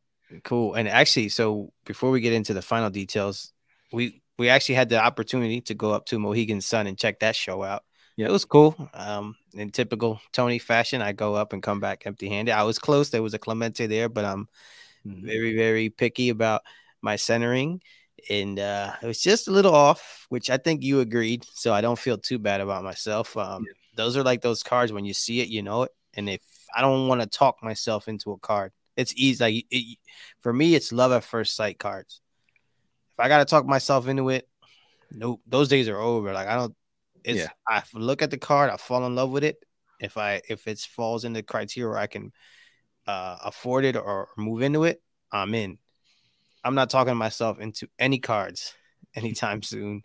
[0.45, 0.75] cool.
[0.75, 3.53] And actually, so before we get into the final details,
[3.93, 7.37] we we actually had the opportunity to go up to Mohegan Sun and check that
[7.37, 7.85] show out.
[8.17, 8.75] Yeah, it was cool.
[8.95, 12.53] Um, in typical Tony fashion, I go up and come back empty handed.
[12.53, 13.11] I was close.
[13.11, 14.49] There was a Clemente there, but I'm
[15.07, 15.27] mm-hmm.
[15.27, 16.63] very, very picky about
[17.03, 17.83] my centering.
[18.31, 21.45] And uh, it was just a little off, which I think you agreed.
[21.53, 23.37] So I don't feel too bad about myself.
[23.37, 23.75] Um, yeah.
[23.97, 25.93] Those are like those cards when you see it, you know it.
[26.15, 26.41] And if
[26.75, 29.45] I don't want to talk myself into a card, it's easy.
[29.45, 29.99] Like it,
[30.41, 32.23] for me, it's love at first sight cards.
[33.13, 34.49] If I got to talk myself into it,
[35.11, 36.33] nope, those days are over.
[36.33, 36.75] Like I don't
[37.27, 37.49] it's yeah.
[37.69, 39.57] I look at the card, I fall in love with it.
[40.01, 42.33] If I if it falls in the criteria where I can
[43.07, 45.79] uh, afford it or move into it, I'm in.
[46.65, 48.75] I'm not talking myself into any cards
[49.15, 50.05] anytime soon.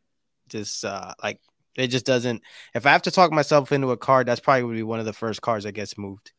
[0.49, 1.39] Just uh, like
[1.77, 2.41] it just doesn't.
[2.73, 5.05] If I have to talk myself into a card, that's probably would be one of
[5.05, 6.31] the first cards that gets moved.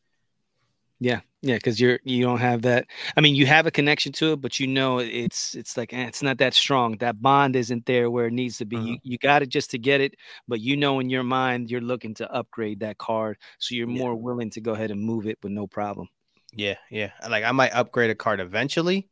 [1.03, 2.85] Yeah, yeah, because you're you don't have that.
[3.17, 6.05] I mean, you have a connection to it, but you know it's it's like eh,
[6.05, 6.95] it's not that strong.
[6.99, 8.77] That bond isn't there where it needs to be.
[8.77, 8.85] Uh-huh.
[8.85, 10.15] You you got it just to get it,
[10.47, 13.99] but you know in your mind you're looking to upgrade that card, so you're yeah.
[13.99, 16.07] more willing to go ahead and move it with no problem.
[16.53, 17.11] Yeah, yeah.
[17.29, 19.09] Like I might upgrade a card eventually,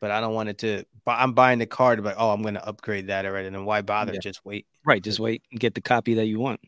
[0.00, 0.84] but I don't want it to.
[1.06, 3.46] I'm buying the card, but oh, I'm going to upgrade that already.
[3.46, 4.14] And then why bother?
[4.14, 4.20] Yeah.
[4.20, 4.66] Just wait.
[4.84, 6.58] Right, just wait and get the copy that you want.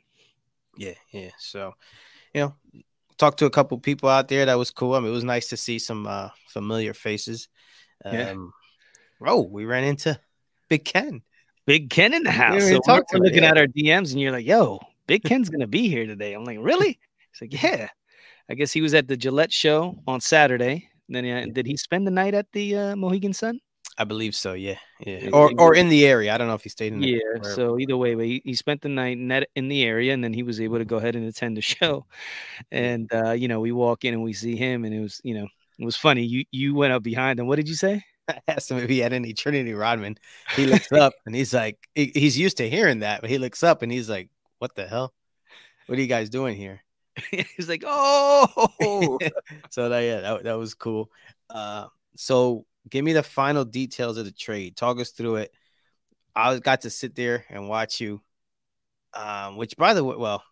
[0.77, 1.31] Yeah, yeah.
[1.39, 1.75] So,
[2.33, 2.55] you know,
[3.23, 4.47] talked to a couple people out there.
[4.47, 4.95] That was cool.
[4.95, 7.49] I mean, it was nice to see some uh, familiar faces.
[8.05, 8.35] Um, yeah.
[9.31, 10.19] Oh, we ran into
[10.69, 11.23] Big Ken.
[11.65, 12.69] Big Ken in the house.
[12.69, 15.89] So we're, we're looking at our DMs, and you're like, "Yo, Big Ken's gonna be
[15.89, 16.99] here today." I'm like, "Really?"
[17.31, 17.89] He's like, "Yeah."
[18.51, 20.89] I guess he was at the Gillette show on Saturday.
[21.07, 23.61] And then uh, did he spend the night at the uh, Mohegan Sun?
[23.99, 24.55] I believe so.
[24.55, 26.35] Yeah, yeah, or or in the area.
[26.35, 27.01] I don't know if he stayed in.
[27.01, 27.43] The, yeah.
[27.43, 30.33] So either way, but he, he spent the night in, in the area, and then
[30.33, 32.07] he was able to go ahead and attend the show.
[32.71, 35.35] And uh, you know, we walk in and we see him, and it was you
[35.35, 35.47] know,
[35.79, 36.25] it was funny.
[36.25, 37.47] You you went up behind him.
[37.47, 38.03] What did you say?
[38.29, 40.17] I asked him if he had any Trinity Rodman.
[40.55, 43.63] He looks up and he's like, he, he's used to hearing that, but he looks
[43.63, 45.13] up and he's like, "What the hell?
[45.87, 46.83] What are you guys doing here?"
[47.31, 49.19] he's like, "Oh."
[49.71, 51.11] so that yeah, that, that was cool.
[51.51, 54.77] Uh, so give me the final details of the trade.
[54.77, 55.55] Talk us through it.
[56.35, 58.21] I got to sit there and watch you.
[59.15, 60.43] Um, which by the way, well,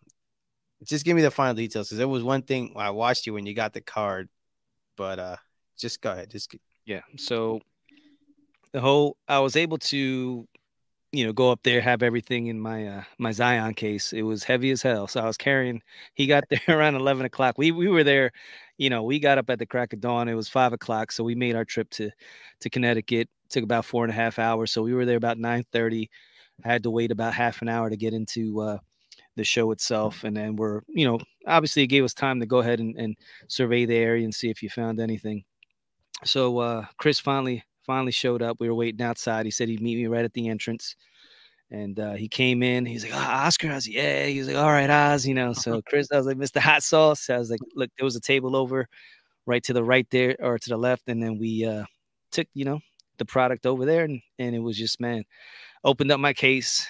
[0.83, 3.45] just give me the final details because there was one thing I watched you when
[3.45, 4.29] you got the card,
[4.97, 5.37] but uh,
[5.77, 6.29] just go ahead.
[6.29, 7.01] Just yeah.
[7.17, 7.61] So
[8.71, 10.47] the whole I was able to
[11.11, 14.13] you know, go up there, have everything in my uh, my Zion case.
[14.13, 15.81] It was heavy as hell, so I was carrying.
[16.13, 17.57] He got there around eleven o'clock.
[17.57, 18.31] We we were there,
[18.81, 20.27] you know, we got up at the crack of dawn.
[20.27, 22.09] It was five o'clock, so we made our trip to
[22.61, 23.29] to Connecticut.
[23.51, 26.09] Took about four and a half hours, so we were there about nine thirty.
[26.65, 28.77] I had to wait about half an hour to get into uh,
[29.35, 32.57] the show itself, and then we're, you know, obviously it gave us time to go
[32.57, 33.15] ahead and, and
[33.47, 35.43] survey the area and see if you found anything.
[36.25, 38.57] So uh, Chris finally finally showed up.
[38.59, 39.45] We were waiting outside.
[39.45, 40.95] He said he'd meet me right at the entrance.
[41.71, 42.85] And uh, he came in.
[42.85, 43.71] He's like, oh, Oscar.
[43.71, 44.25] I was like, yeah.
[44.25, 45.25] He was like, all right, Oz.
[45.25, 45.53] You know.
[45.53, 46.59] So Chris, I was like, Mr.
[46.59, 47.29] Hot Sauce.
[47.29, 48.87] I was like, look, there was a table over,
[49.45, 51.85] right to the right there or to the left, and then we uh,
[52.31, 52.81] took, you know,
[53.17, 55.23] the product over there, and and it was just man,
[55.83, 56.87] opened up my case.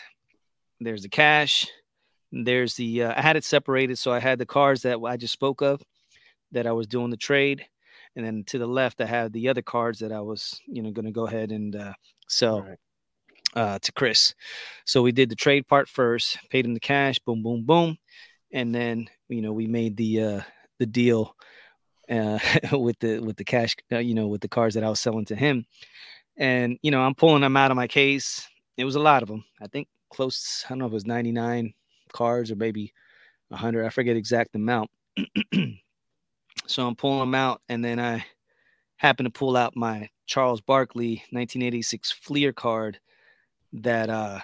[0.80, 1.67] There's the cash.
[2.32, 5.34] There's the uh, I had it separated, so I had the cards that I just
[5.34, 5.84] spoke of,
[6.54, 7.65] that I was doing the trade,
[8.15, 10.91] and then to the left I had the other cards that I was you know
[10.91, 11.94] going to go ahead and uh,
[12.28, 12.65] sell.
[13.56, 14.34] Uh, to Chris.
[14.86, 17.98] So we did the trade part first, paid him the cash, boom, boom, boom,
[18.52, 20.42] and then you know we made the uh,
[20.80, 21.36] the deal
[22.10, 22.40] uh,
[22.72, 25.26] with the with the cash, uh, you know, with the cards that I was selling
[25.26, 25.66] to him,
[26.38, 28.48] and you know I'm pulling them out of my case.
[28.78, 29.44] It was a lot of them.
[29.62, 30.64] I think close.
[30.66, 31.74] I don't know if it was 99
[32.14, 32.94] cards or maybe
[33.50, 33.86] 100.
[33.86, 34.90] I forget exact amount.
[36.68, 38.26] So I'm pulling them out, and then I
[38.98, 43.00] happen to pull out my Charles Barkley 1986 Fleer card
[43.73, 44.39] that uh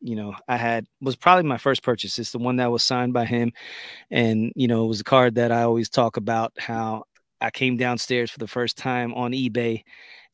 [0.00, 2.18] you know I had was probably my first purchase.
[2.18, 3.52] It's the one that was signed by him,
[4.10, 7.04] and you know it was a card that I always talk about how
[7.40, 9.82] I came downstairs for the first time on eBay,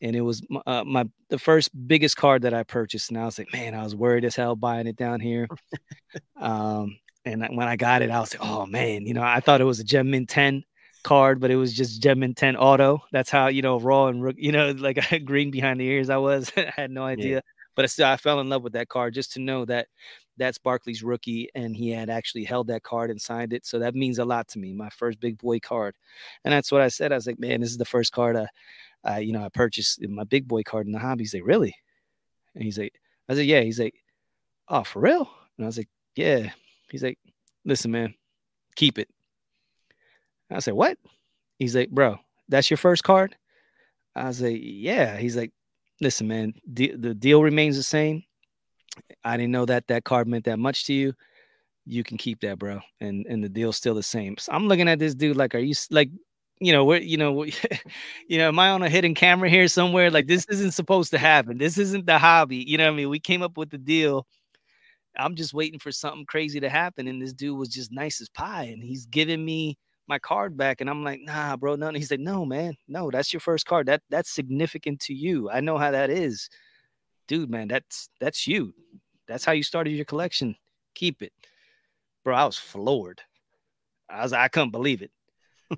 [0.00, 3.38] and it was uh, my the first biggest card that I purchased, and I was
[3.38, 5.48] like, man, I was worried as hell buying it down here.
[6.40, 9.60] um, and when I got it, I was like, oh man, you know, I thought
[9.60, 10.64] it was a Gem Mint 10
[11.04, 13.00] card, but it was just Gem Mint 10 auto.
[13.12, 16.50] That's how, you know, raw and, you know, like green behind the ears I was.
[16.56, 17.36] I had no idea.
[17.36, 17.40] Yeah.
[17.74, 19.88] But I still, I fell in love with that card just to know that
[20.36, 23.66] that's Barkley's rookie, and he had actually held that card and signed it.
[23.66, 24.72] So that means a lot to me.
[24.72, 25.94] My first big boy card,
[26.44, 27.12] and that's what I said.
[27.12, 28.46] I was like, man, this is the first card I,
[29.04, 31.24] I you know, I purchased my big boy card in the hobby.
[31.24, 31.74] He's like, really?
[32.54, 32.94] And he's like,
[33.28, 33.60] I said, yeah.
[33.60, 33.94] He's like,
[34.68, 35.28] oh, for real?
[35.56, 36.50] And I was like, yeah.
[36.90, 37.18] He's like,
[37.64, 38.14] listen, man,
[38.76, 39.08] keep it.
[40.50, 40.98] I said, what?
[41.58, 43.36] He's like, bro, that's your first card?
[44.14, 45.16] I was like, yeah.
[45.16, 45.52] He's like,
[46.02, 48.24] listen, man, the, the deal remains the same.
[49.24, 51.14] I didn't know that that card meant that much to you.
[51.86, 52.80] You can keep that, bro.
[53.00, 54.36] And and the deal's still the same.
[54.38, 56.10] So I'm looking at this dude like, are you like,
[56.60, 57.44] you know, where you know,
[58.28, 60.10] you know, am I on a hidden camera here somewhere?
[60.10, 61.58] Like this isn't supposed to happen.
[61.58, 62.64] This isn't the hobby.
[62.68, 63.08] You know what I mean?
[63.08, 64.26] We came up with the deal.
[65.16, 67.08] I'm just waiting for something crazy to happen.
[67.08, 68.64] And this dude was just nice as pie.
[68.64, 69.76] And he's giving me
[70.08, 70.80] my card back.
[70.80, 71.88] And I'm like, nah, bro, no.
[71.88, 73.86] And he's like, no, man, no, that's your first card.
[73.86, 75.50] That that's significant to you.
[75.50, 76.48] I know how that is.
[77.28, 78.74] Dude, man, that's that's you.
[79.28, 80.56] That's how you started your collection.
[80.94, 81.32] Keep it.
[82.24, 83.22] Bro, I was floored.
[84.08, 85.10] I was I couldn't believe it.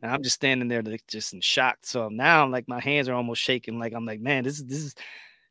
[0.02, 1.78] And I'm just standing there like, just in shock.
[1.84, 3.78] So now I'm like my hands are almost shaking.
[3.78, 4.94] Like I'm like, man, this is this is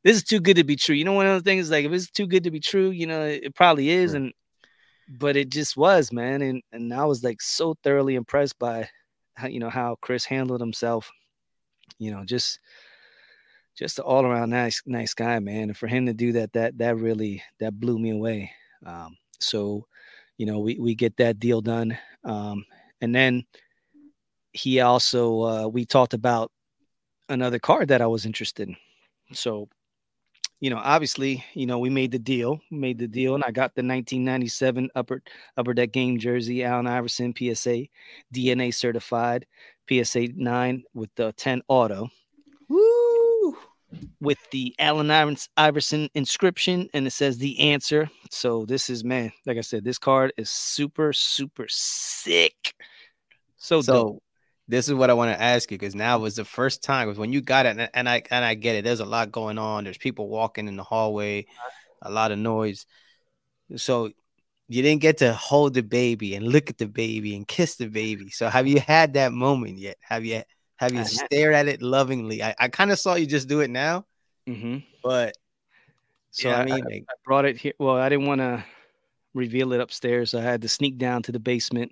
[0.03, 0.95] this is too good to be true.
[0.95, 3.07] You know, one of the things like if it's too good to be true, you
[3.07, 4.11] know, it, it probably is.
[4.11, 4.17] Sure.
[4.17, 4.33] And
[5.07, 6.41] but it just was, man.
[6.41, 8.89] And and I was like so thoroughly impressed by
[9.35, 11.11] how, you know how Chris handled himself.
[11.99, 12.59] You know, just
[13.75, 15.69] just an all around nice nice guy, man.
[15.69, 18.51] And for him to do that, that that really that blew me away.
[18.85, 19.87] Um, so,
[20.37, 22.65] you know, we we get that deal done, um,
[23.01, 23.45] and then
[24.53, 26.51] he also uh, we talked about
[27.29, 28.75] another card that I was interested in.
[29.33, 29.67] So
[30.63, 33.75] you know, obviously, you know, we made the deal, made the deal, and I got
[33.75, 35.21] the 1997 upper
[35.57, 37.83] upper deck game jersey, Allen Iverson PSA,
[38.33, 39.45] DNA certified,
[39.89, 42.07] PSA nine with the 10 auto.
[42.69, 43.57] Woo!
[44.21, 45.11] With the Allen
[45.57, 48.09] Iverson inscription, and it says the answer.
[48.31, 52.73] So this is man, like I said, this card is super, super sick.
[53.57, 54.23] So, so dope
[54.67, 57.19] this is what I want to ask you because now was the first time because
[57.19, 58.83] when you got it, and, I and I get it.
[58.83, 59.83] There's a lot going on.
[59.83, 61.45] There's people walking in the hallway,
[62.01, 62.85] a lot of noise.
[63.75, 64.11] So
[64.67, 67.87] you didn't get to hold the baby and look at the baby and kiss the
[67.87, 68.29] baby.
[68.29, 69.97] So have you had that moment yet?
[70.01, 70.43] Have you
[70.77, 72.41] have you stared at it lovingly?
[72.41, 74.05] I, I kind of saw you just do it now,
[74.47, 74.79] mm-hmm.
[75.03, 75.35] but
[76.31, 77.73] so yeah, I mean, I, I brought it here.
[77.79, 78.65] Well, I didn't want to
[79.33, 81.91] reveal it upstairs, so I had to sneak down to the basement.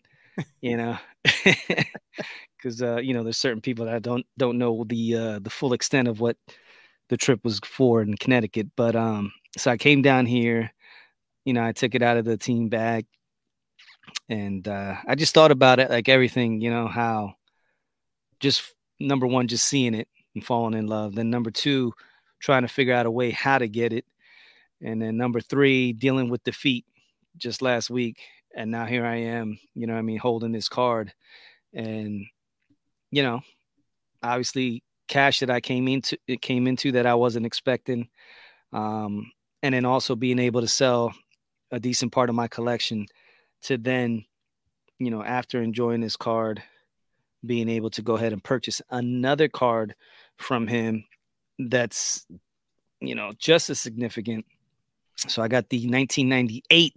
[0.61, 0.97] You know,
[2.61, 5.73] because uh, you know there's certain people that don't don't know the uh, the full
[5.73, 6.37] extent of what
[7.09, 8.67] the trip was for in Connecticut.
[8.75, 10.71] But um, so I came down here,
[11.45, 13.05] you know, I took it out of the team bag,
[14.29, 17.35] and uh, I just thought about it like everything, you know, how
[18.39, 21.15] just number one, just seeing it and falling in love.
[21.15, 21.93] Then number two,
[22.39, 24.05] trying to figure out a way how to get it,
[24.81, 26.85] and then number three, dealing with defeat
[27.37, 28.19] just last week.
[28.53, 31.13] And now here I am, you know, I mean, holding this card,
[31.73, 32.25] and
[33.11, 33.41] you know,
[34.23, 38.07] obviously cash that I came into it came into that I wasn't expecting.
[38.73, 41.13] Um, and then also being able to sell
[41.71, 43.05] a decent part of my collection
[43.63, 44.25] to then,
[44.97, 46.63] you know, after enjoying this card,
[47.45, 49.95] being able to go ahead and purchase another card
[50.37, 51.03] from him
[51.59, 52.25] that's,
[53.01, 54.45] you know, just as significant.
[55.27, 56.95] So I got the 1998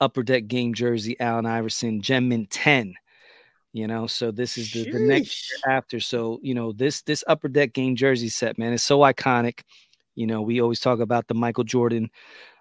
[0.00, 2.94] Upper Deck game jersey, Allen Iverson Gem Mint 10
[3.78, 7.22] you know so this is the, the next year after so you know this this
[7.26, 9.60] upper deck game jersey set man is so iconic.
[10.14, 12.10] You know we always talk about the michael jordan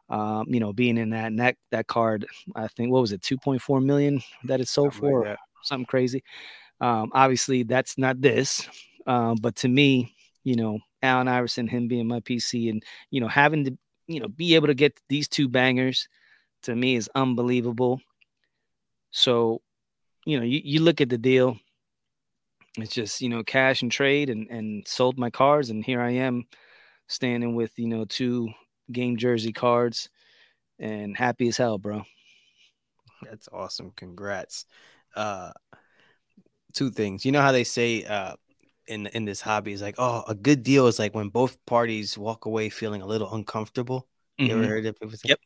[0.09, 3.21] um, you know being in that and that that card i think what was it
[3.21, 5.25] 2.4 million that it sold something for?
[5.25, 6.23] like something crazy.
[6.79, 8.69] Um, obviously that's not this
[9.07, 13.27] um, but to me you know allen iverson him being my pc and you know
[13.27, 13.77] having to
[14.07, 16.07] you know be able to get these two bangers
[16.63, 18.01] to me is unbelievable.
[19.11, 19.61] So
[20.27, 21.57] you know, you, you look at the deal,
[22.77, 25.69] it's just, you know, cash and trade and, and sold my cards.
[25.69, 26.45] And here I am
[27.07, 28.49] standing with, you know, two
[28.91, 30.09] game jersey cards
[30.79, 32.03] and happy as hell, bro.
[33.23, 33.93] That's awesome.
[33.95, 34.65] Congrats.
[35.15, 35.53] Uh,
[36.73, 37.23] two things.
[37.23, 38.35] You know how they say, uh,
[38.85, 42.17] in in this hobby is like, oh, a good deal is like when both parties
[42.17, 44.07] walk away feeling a little uncomfortable.
[44.39, 44.51] Mm-hmm.
[44.51, 45.29] ever heard of people say?
[45.29, 45.39] Yep.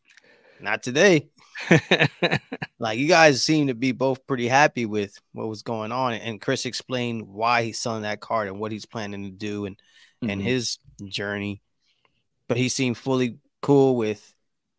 [0.61, 1.29] Not today.
[2.79, 6.41] like you guys seem to be both pretty happy with what was going on, and
[6.41, 10.29] Chris explained why he's selling that card and what he's planning to do and mm-hmm.
[10.29, 11.61] and his journey.
[12.47, 14.33] But he seemed fully cool with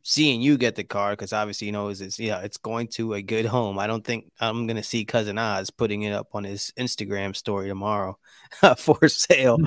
[0.05, 3.23] seeing you get the card because obviously you know it's yeah it's going to a
[3.23, 3.79] good home.
[3.79, 7.69] I don't think I'm gonna see cousin Oz putting it up on his Instagram story
[7.69, 8.19] tomorrow
[8.79, 9.59] for sale.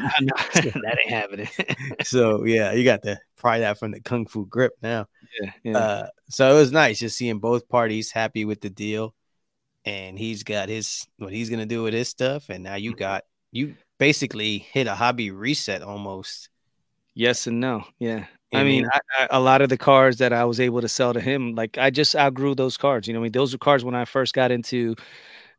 [0.56, 1.48] That ain't happening.
[2.04, 5.08] so yeah, you got to pry that from the kung fu grip now.
[5.42, 5.78] Yeah, yeah.
[5.78, 9.14] Uh, so it was nice just seeing both parties happy with the deal,
[9.86, 12.98] and he's got his what he's gonna do with his stuff, and now you Mhm.
[12.98, 16.50] got you basically hit a hobby reset almost.
[17.14, 17.84] yes and no.
[18.00, 18.26] Yeah.
[18.54, 20.88] I mean, mean- I, I, a lot of the cards that I was able to
[20.90, 23.08] sell to him, like I just outgrew those cards.
[23.08, 24.96] You know, I mean, those were cards when I first got into,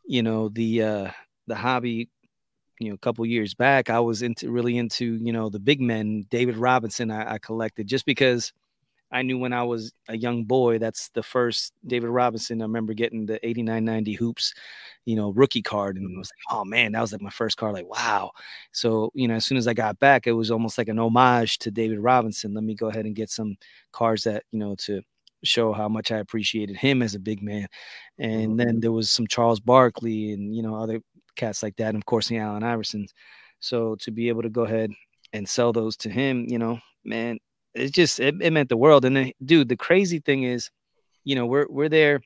[0.06, 1.10] you know, the uh
[1.46, 2.08] the hobby.
[2.78, 5.80] You know, a couple years back, I was into really into you know the big
[5.80, 6.26] men.
[6.30, 8.52] David Robinson, I, I collected just because
[9.12, 12.60] I knew when I was a young boy, that's the first David Robinson.
[12.60, 14.52] I remember getting the 89 90 hoops,
[15.04, 15.96] you know, rookie card.
[15.96, 17.74] And it was like, oh man, that was like my first card.
[17.74, 18.32] Like, wow.
[18.72, 21.58] So, you know, as soon as I got back, it was almost like an homage
[21.58, 22.54] to David Robinson.
[22.54, 23.56] Let me go ahead and get some
[23.92, 25.02] cards that, you know, to
[25.44, 27.68] show how much I appreciated him as a big man.
[28.18, 28.80] And then mm-hmm.
[28.80, 31.00] there was some Charles Barkley and, you know, other
[31.36, 31.88] cats like that.
[31.88, 33.10] And of course, the Allen Iversons.
[33.60, 34.90] So to be able to go ahead
[35.32, 37.38] and sell those to him, you know, man,
[37.76, 39.04] it just it, it meant the world.
[39.04, 40.70] And then, dude, the crazy thing is,
[41.24, 42.20] you know, we're we're there,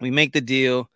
[0.00, 0.88] we make the deal,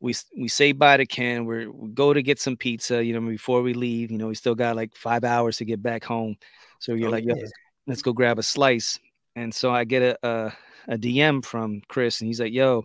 [0.00, 3.26] we we say bye to Ken, we're, we go to get some pizza, you know,
[3.28, 4.10] before we leave.
[4.10, 6.36] You know, we still got like five hours to get back home,
[6.78, 7.34] so you're Oh, like, Yo, yeah.
[7.34, 7.52] let's,
[7.86, 8.98] let's go grab a slice.
[9.36, 10.52] And so I get a, a
[10.88, 12.84] a DM from Chris, and he's like, "Yo,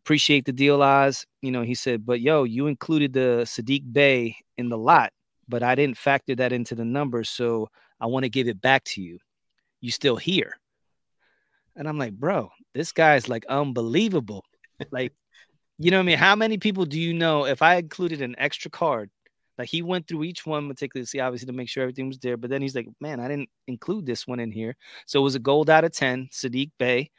[0.00, 4.36] appreciate the deal, Oz." You know, he said, "But yo, you included the Sadiq Bey
[4.56, 5.12] in the lot,
[5.48, 7.68] but I didn't factor that into the numbers, so
[8.00, 9.18] I want to give it back to you.
[9.80, 10.58] You still here?"
[11.76, 14.44] And I'm like, "Bro, this guy's like unbelievable.
[14.90, 15.12] Like,
[15.78, 16.16] you know what I mean?
[16.16, 19.10] How many people do you know if I included an extra card?"
[19.60, 22.38] Like he went through each one meticulously, obviously to make sure everything was there.
[22.38, 25.34] But then he's like, "Man, I didn't include this one in here." So it was
[25.34, 27.10] a gold out of ten, Sadiq Bey.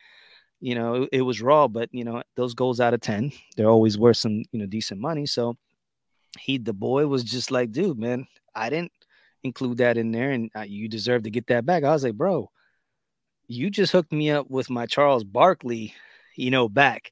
[0.60, 3.70] You know, it, it was raw, but you know those goals out of ten, they're
[3.70, 5.28] always worth some you know decent money.
[5.28, 5.56] So
[6.40, 8.92] he, the boy, was just like, "Dude, man, I didn't
[9.44, 12.16] include that in there, and uh, you deserve to get that back." I was like,
[12.16, 12.50] "Bro,
[13.48, 15.94] you just hooked me up with my Charles Barkley,
[16.36, 17.12] you know, back."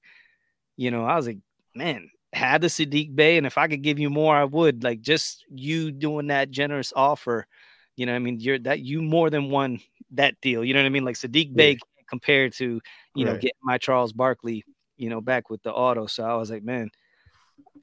[0.78, 1.40] You know, I was like,
[1.76, 4.84] "Man." Had the Sadiq Bey, and if I could give you more, I would.
[4.84, 7.48] Like just you doing that generous offer,
[7.96, 9.80] you know, what I mean, you're that you more than won
[10.12, 10.64] that deal.
[10.64, 11.06] You know what I mean?
[11.06, 11.78] Like Sadiq Bey Yeah.
[12.22, 12.82] can't to
[13.16, 13.42] you know Right.
[13.42, 14.64] getting my Charles Barkley,
[14.98, 16.06] you know, back with the auto.
[16.06, 16.92] So I was like, man,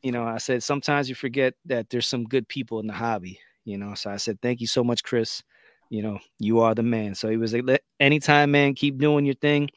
[0.03, 3.41] you know, I said sometimes you forget that there's some good people in the hobby,
[3.67, 3.93] you know.
[3.95, 5.43] So I said, thank you so much, Chris.
[5.91, 7.15] You know, you are the man.
[7.15, 9.69] So he was like, "Let- anytime, man, keep doing your thing.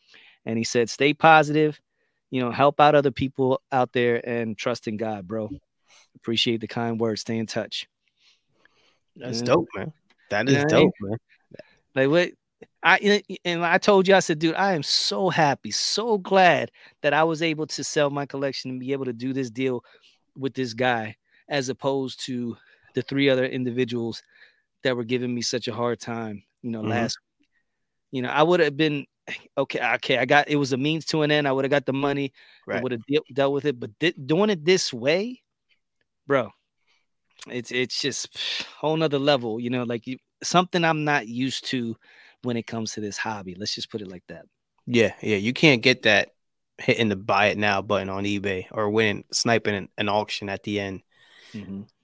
[0.46, 1.80] And he said, stay positive,
[2.32, 5.50] you know, help out other people out there and trust in God, bro.
[6.16, 7.22] Appreciate the kind words.
[7.22, 7.88] Stay in touch.
[9.18, 9.46] That's Yeah.
[9.48, 9.92] dope, man.
[10.30, 10.86] That is You know what I mean?
[10.86, 11.18] dope, man.
[11.96, 12.32] Like what
[12.84, 16.72] I and I told you, I said, dude, I am so happy, so glad
[17.02, 19.84] that I was able to sell my collection and be able to do this deal
[20.38, 21.16] with this guy,
[21.50, 22.56] as opposed to
[22.94, 24.22] the three other individuals
[24.84, 26.90] that were giving me such a hard time, you know, Mhm.
[26.90, 27.18] last.
[28.12, 29.06] You know, I would have been
[29.58, 30.18] okay, okay.
[30.18, 31.48] I got it was a means to an end.
[31.48, 32.34] I would have got the money,
[32.78, 35.42] I would have de- dealt with it, but di- doing it this way,
[36.26, 36.50] bro,
[37.48, 41.96] it's it's just whole nother level, you know, like you, something I'm not used to
[42.44, 43.56] when it comes to this hobby.
[43.56, 44.46] Let's just put it like that.
[44.88, 45.38] Yeah, yeah.
[45.38, 46.34] You can't get that
[46.80, 50.64] hitting the buy it now button on eBay or winning sniping an, an auction at
[50.64, 51.04] the end.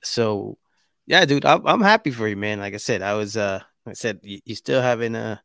[0.04, 0.58] So
[1.08, 2.60] yeah, dude, I'm, I'm happy for you, man.
[2.60, 5.38] Like I said, I was uh I said you, you still having uh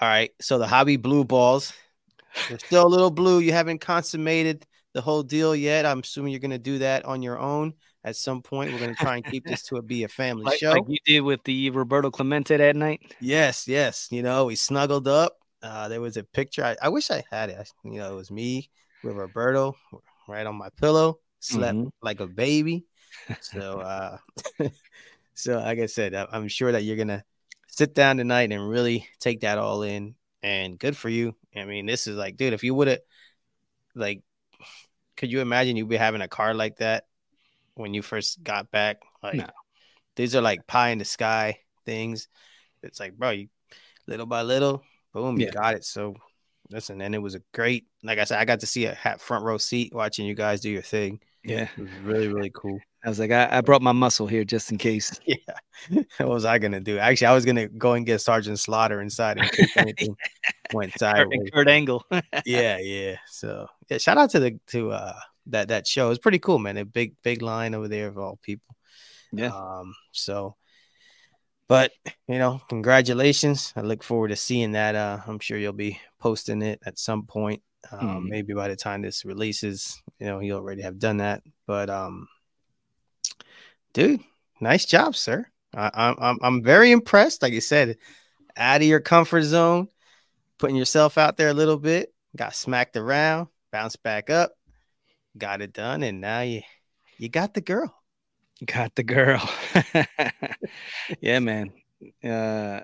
[0.00, 0.30] all right.
[0.40, 1.72] So the hobby blue balls,
[2.48, 3.38] they're still a little blue.
[3.40, 5.86] You haven't consummated the whole deal yet.
[5.86, 8.72] I'm assuming you're gonna do that on your own at some point.
[8.72, 10.70] We're gonna try and keep this to a be a family Like, show.
[10.72, 13.14] like you did with the Roberto Clemente that night.
[13.20, 14.08] Yes, yes.
[14.10, 15.38] You know, we snuggled up.
[15.62, 16.62] Uh, there was a picture.
[16.62, 17.56] I, I wish I had it.
[17.58, 18.68] I- You know, it was me
[19.02, 19.74] with Roberto
[20.28, 21.90] right on my pillow, slept Mhm.
[22.02, 22.84] like a baby.
[23.40, 24.18] So, uh,
[25.34, 27.24] so like I said, I'm sure that you're gonna
[27.68, 30.14] sit down tonight and really take that all in.
[30.42, 31.34] And good for you.
[31.56, 32.98] I mean, this is like, dude, if you would have,
[33.94, 34.22] like,
[35.16, 37.06] could you imagine you'd be having a car like that
[37.74, 39.02] when you first got back?
[39.22, 39.46] Like, No.
[40.16, 42.28] these are like pie in the sky things.
[42.82, 43.48] It's like, bro, you
[44.06, 45.52] little by little, boom, you Yeah.
[45.52, 45.84] got it.
[45.84, 46.16] So
[46.70, 49.20] listen, and it was a great, like I said, I got to see a hat
[49.20, 51.20] front row seat watching you guys do your thing.
[51.42, 51.68] Yeah.
[51.76, 52.80] It was really, really cool.
[53.04, 55.18] I was like, I, I brought my muscle here just in case.
[55.26, 55.36] Yeah.
[56.18, 56.98] what was I gonna do?
[56.98, 60.16] Actually, I was gonna go and get Sergeant Slaughter inside in case anything
[60.72, 61.50] went Kurt, sideways.
[61.52, 62.04] Kurt Angle.
[62.46, 63.16] yeah, yeah.
[63.26, 65.14] So yeah, shout out to the to uh
[65.48, 66.10] that that show.
[66.10, 66.78] It's pretty cool, man.
[66.78, 68.74] A big big line over there of all people.
[69.32, 69.48] yeah.
[69.48, 70.56] Um, so,
[71.68, 71.90] but
[72.28, 73.72] you know, congratulations.
[73.76, 74.94] I look forward to seeing that.
[74.94, 77.62] Uh, I'm sure you'll be posting it at some point.
[77.90, 78.28] Um, Mhm.
[78.28, 81.42] maybe by the time this releases, you know, you already have done that.
[81.66, 82.28] But um,
[83.92, 84.20] dude,
[84.60, 85.46] nice job, sir.
[85.74, 87.42] I, I'm I'm very impressed.
[87.42, 87.96] Like you said,
[88.56, 89.88] out of your comfort zone.
[90.58, 94.52] putting yourself out there a little bit, got smacked around, bounced back up,
[95.38, 96.62] got it done, and now you
[97.18, 97.94] you got the girl.
[98.64, 99.42] Got the girl.
[101.20, 101.72] yeah, man.
[102.22, 102.80] Uh,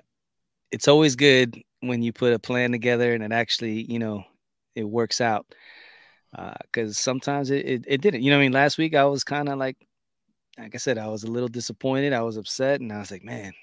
[0.71, 4.23] it's always good when you put a plan together and it actually, you know,
[4.75, 5.45] it works out.
[6.31, 8.23] Because uh, sometimes it, it, it didn't.
[8.23, 9.77] You know, I mean, last week I was kind of like,
[10.61, 12.13] like I said, I was a little disappointed.
[12.13, 13.53] I was upset, and I was like, man,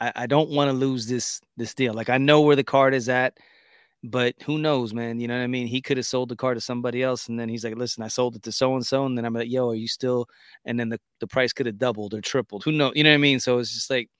[0.00, 1.94] I, I don't want to lose this this deal.
[1.94, 3.38] Like I know where the card is at,
[4.02, 5.20] but who knows, man?
[5.20, 5.68] You know what I mean?
[5.68, 8.08] He could have sold the car to somebody else, and then he's like, "Listen, I
[8.08, 10.26] sold it to so and so," and then I'm like, "Yo, are you still?"
[10.64, 12.64] And then the, the price could have doubled or tripled.
[12.64, 12.92] Who know?
[12.94, 13.38] You know what I mean?
[13.38, 14.10] So it's just like,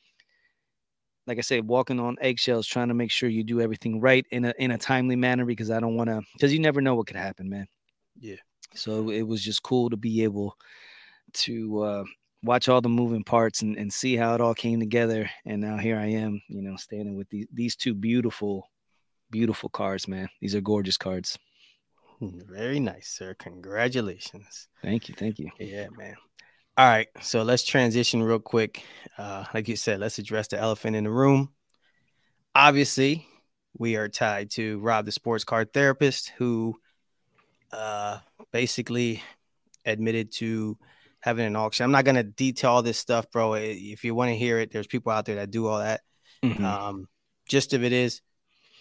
[1.26, 4.44] like I said, walking on eggshells, trying to make sure you do everything right in
[4.44, 7.08] a in a timely manner because I don't want to, because you never know what
[7.08, 7.66] could happen, man.
[8.20, 8.36] Yeah.
[8.74, 10.56] So it was just cool to be able
[11.34, 12.04] to uh,
[12.42, 15.30] watch all the moving parts and, and see how it all came together.
[15.44, 18.68] And now here I am, you know, standing with these these two beautiful
[19.32, 20.28] Beautiful cards, man.
[20.42, 21.38] These are gorgeous cards.
[22.20, 23.34] Very nice, sir.
[23.38, 24.68] Congratulations.
[24.82, 25.14] Thank you.
[25.18, 25.50] Thank you.
[25.58, 26.16] Yeah, man.
[26.76, 27.08] All right.
[27.22, 28.84] So let's transition real quick.
[29.16, 31.48] Uh, like you said, let's address the elephant in the room.
[32.54, 33.26] Obviously,
[33.78, 36.76] we are tied to Rob, the sports card therapist, who
[37.72, 38.18] uh,
[38.52, 39.22] basically
[39.86, 40.76] admitted to
[41.22, 41.84] having an auction.
[41.84, 43.54] I'm not going to detail all this stuff, bro.
[43.54, 46.02] If you want to hear it, there's people out there that do all that.
[46.42, 46.64] Mm-hmm.
[46.64, 47.08] Um,
[47.48, 48.20] gist of it is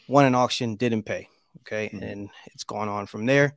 [0.07, 1.29] won an auction, didn't pay.
[1.61, 1.87] Okay.
[1.87, 2.03] Mm-hmm.
[2.03, 3.55] And it's gone on from there.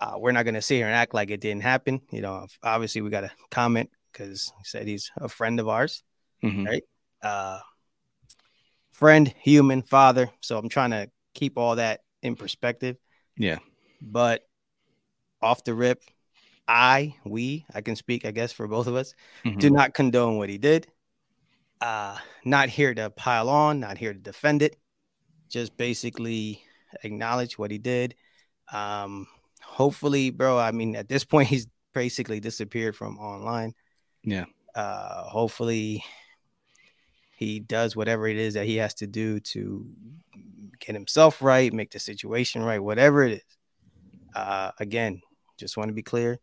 [0.00, 2.00] Uh, we're not going to sit here and act like it didn't happen.
[2.10, 6.02] You know, obviously we got to comment because he said he's a friend of ours,
[6.42, 6.64] mm-hmm.
[6.64, 6.82] right?
[7.22, 7.60] Uh,
[8.92, 10.30] friend, human, father.
[10.40, 12.96] So I'm trying to keep all that in perspective.
[13.36, 13.58] Yeah.
[14.00, 14.42] But
[15.42, 16.02] off the rip,
[16.68, 19.14] I, we, I can speak, I guess, for both of us,
[19.44, 19.58] mm-hmm.
[19.58, 20.88] do not condone what he did.
[21.80, 24.78] Uh, not here to pile on, not here to defend it
[25.48, 26.62] just basically
[27.02, 28.14] acknowledge what he did.
[28.72, 29.26] Um,
[29.62, 30.58] hopefully, bro.
[30.58, 33.74] I mean, at this point, he's basically disappeared from online.
[34.22, 34.44] Yeah.
[34.74, 36.04] Uh, hopefully,
[37.36, 39.86] he does whatever it is that he has to do to
[40.78, 43.56] get himself right, make the situation right, whatever it is.
[44.34, 45.22] Uh, again,
[45.56, 46.38] just want to be clear.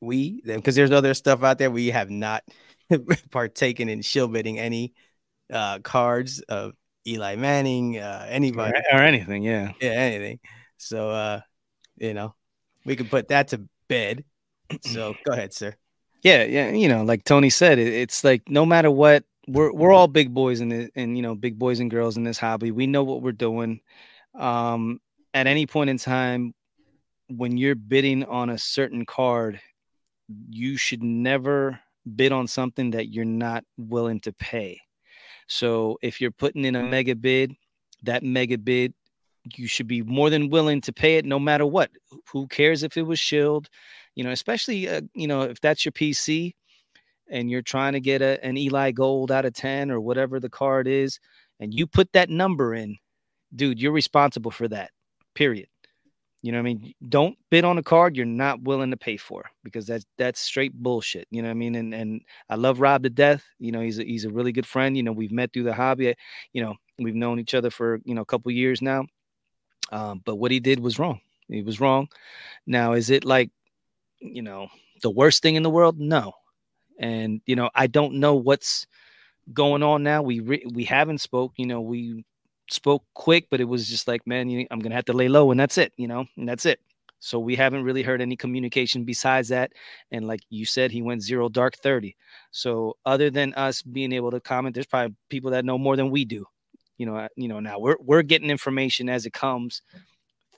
[0.00, 2.44] We, because there's other stuff out there, we have not
[3.30, 4.94] partaken in shill bidding any
[5.52, 6.72] uh, cards of
[7.06, 10.40] Eli Manning, uh, anybody or, or, anything, yeah, yeah, anything.
[10.76, 11.40] So, uh,
[11.96, 12.34] you know,
[12.84, 14.24] we can put that to bed.
[14.82, 15.74] So, go ahead, sir.
[16.22, 19.92] Yeah, yeah, you know, like Tony said, it, it's like no matter what, we're we're
[19.92, 22.72] all big boys in the and you know, big boys and girls in this hobby.
[22.72, 23.80] We know what we're doing.
[24.34, 25.00] Um,
[25.32, 26.54] at any point in time,
[27.28, 29.60] when you're bidding on a certain card,
[30.28, 31.80] you should never
[32.14, 34.80] bid on something that you're not willing to pay.
[35.48, 37.54] So if you're putting in a mega bid,
[38.02, 38.94] that mega bid,
[39.54, 41.90] you should be more than willing to pay it no matter what.
[42.32, 43.68] Who cares if it was shield?
[44.14, 46.54] You know, especially, uh, you know, if that's your PC
[47.28, 50.48] and you're trying to get a, an Eli Gold out of 10 or whatever the
[50.48, 51.20] card is,
[51.60, 52.96] and you put that number in,
[53.54, 54.90] dude, you're responsible for that,
[55.34, 55.68] period.
[56.46, 56.94] You know what I mean?
[57.08, 60.72] Don't bid on a card you're not willing to pay for because that's that's straight
[60.72, 61.26] bullshit.
[61.32, 61.74] You know what I mean?
[61.74, 63.44] And and I love Rob to death.
[63.58, 64.96] You know, he's a, he's a really good friend.
[64.96, 66.14] You know, we've met through the hobby.
[66.52, 69.06] You know, we've known each other for you know a couple years now.
[69.90, 71.20] Um, but what he did was wrong.
[71.48, 72.06] He was wrong.
[72.64, 73.50] Now, is it like,
[74.20, 74.68] you know,
[75.02, 75.98] the worst thing in the world?
[75.98, 76.32] No.
[77.00, 78.86] And you know, I don't know what's
[79.52, 80.22] going on now.
[80.22, 81.54] We re- we haven't spoke.
[81.56, 82.24] You know, we
[82.68, 85.50] spoke quick, but it was just like, man, you, I'm gonna have to lay low,
[85.50, 86.80] and that's it, you know, and that's it.
[87.18, 89.72] So we haven't really heard any communication besides that.
[90.10, 92.14] And like you said, he went zero dark 30.
[92.50, 96.10] So other than us being able to comment, there's probably people that know more than
[96.10, 96.46] we do.
[96.98, 99.82] You know, you know, now we're we're getting information as it comes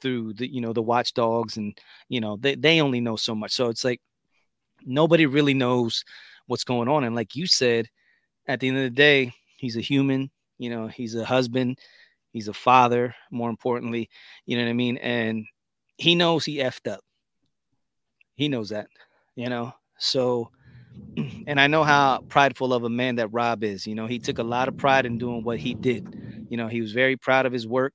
[0.01, 1.77] through the you know the watchdogs and
[2.09, 3.53] you know they, they only know so much.
[3.53, 4.01] So it's like
[4.85, 6.05] nobody really knows
[6.47, 7.05] what's going on.
[7.05, 7.89] And like you said,
[8.47, 11.79] at the end of the day, he's a human, you know, he's a husband,
[12.33, 14.09] He's a father, more importantly.
[14.47, 14.99] You know what I mean?
[14.99, 15.47] And
[15.97, 17.01] he knows he effed up.
[18.35, 18.89] He knows that,
[19.35, 19.73] you know.
[19.99, 20.51] So,
[21.47, 23.87] and I know how prideful of a man that Rob is.
[23.87, 26.47] You know, he took a lot of pride in doing what he did.
[26.49, 27.95] You know, he was very proud of his work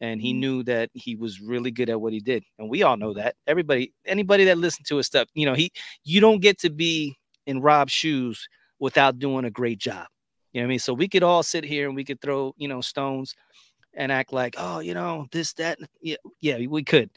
[0.00, 2.44] and he knew that he was really good at what he did.
[2.58, 3.34] And we all know that.
[3.46, 5.72] Everybody, anybody that listened to his stuff, you know, he
[6.04, 7.16] you don't get to be
[7.46, 8.46] in Rob's shoes
[8.78, 10.06] without doing a great job.
[10.54, 10.78] You know what I mean?
[10.78, 13.34] So we could all sit here and we could throw, you know, stones
[13.92, 15.78] and act like, oh, you know, this, that.
[16.00, 17.10] Yeah, yeah, we could.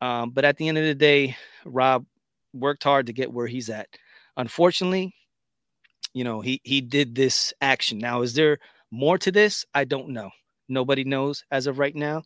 [0.00, 2.06] Um, but at the end of the day, Rob
[2.54, 3.88] worked hard to get where he's at.
[4.36, 5.12] Unfortunately,
[6.14, 7.98] you know, he he did this action.
[7.98, 8.58] Now, is there
[8.90, 9.64] more to this?
[9.74, 10.30] I don't know.
[10.68, 12.22] Nobody knows as of right now.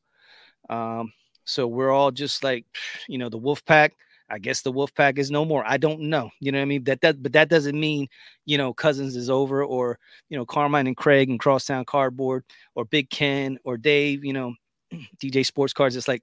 [0.69, 1.13] Um,
[1.45, 2.65] so we're all just like,
[3.09, 3.95] you know, the wolf pack.
[4.35, 5.62] I guess the wolf pack is no more.
[5.64, 6.28] I don't know.
[6.41, 6.85] You know what I mean?
[6.85, 8.09] That that but that doesn't mean,
[8.45, 12.85] you know, Cousins is over or, you know, Carmine and Craig and Crosstown Cardboard or
[12.85, 14.55] Big Ken or Dave, you know,
[15.22, 15.95] DJ Sports Cards.
[15.95, 16.22] It's like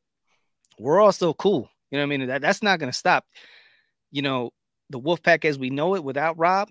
[0.77, 1.69] we're all still cool.
[1.89, 2.27] You know what I mean?
[2.27, 3.25] That, that's not gonna stop.
[4.11, 4.51] You know,
[4.89, 6.69] the wolf pack as we know it without Rob,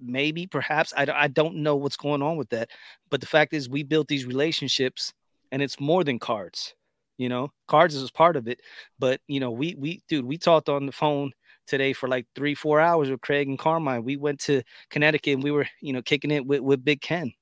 [0.00, 0.94] maybe, perhaps.
[0.96, 2.70] I, I don't know what's going on with that.
[3.10, 5.12] But the fact is we built these relationships
[5.50, 6.74] and it's more than cards
[7.18, 8.60] you know cards is part of it.
[8.98, 11.32] But you know we we dude we talked on the phone
[11.66, 14.04] today for like three four hours with craig and carmine.
[14.04, 17.32] We went to connecticut and we were you know kicking it with, with big ken.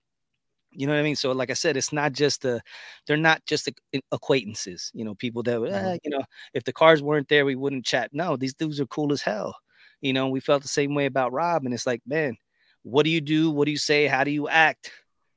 [0.73, 1.17] You know what i mean?
[1.17, 2.61] So like i said it's not just a
[3.07, 6.23] they're not just a, acquaintances you know people that eh, you know
[6.53, 8.11] if the cards weren't there we wouldn't chat.
[8.13, 9.55] No these dudes are cool as hell.
[10.01, 12.37] You know we felt the same way about rob and it's like man
[12.83, 13.51] what do you do?
[13.51, 14.07] What do you say?
[14.07, 14.93] How do you act?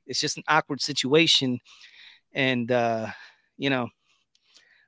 [0.06, 1.58] It's just an awkward situation.
[2.32, 3.08] And uh
[3.56, 3.88] you know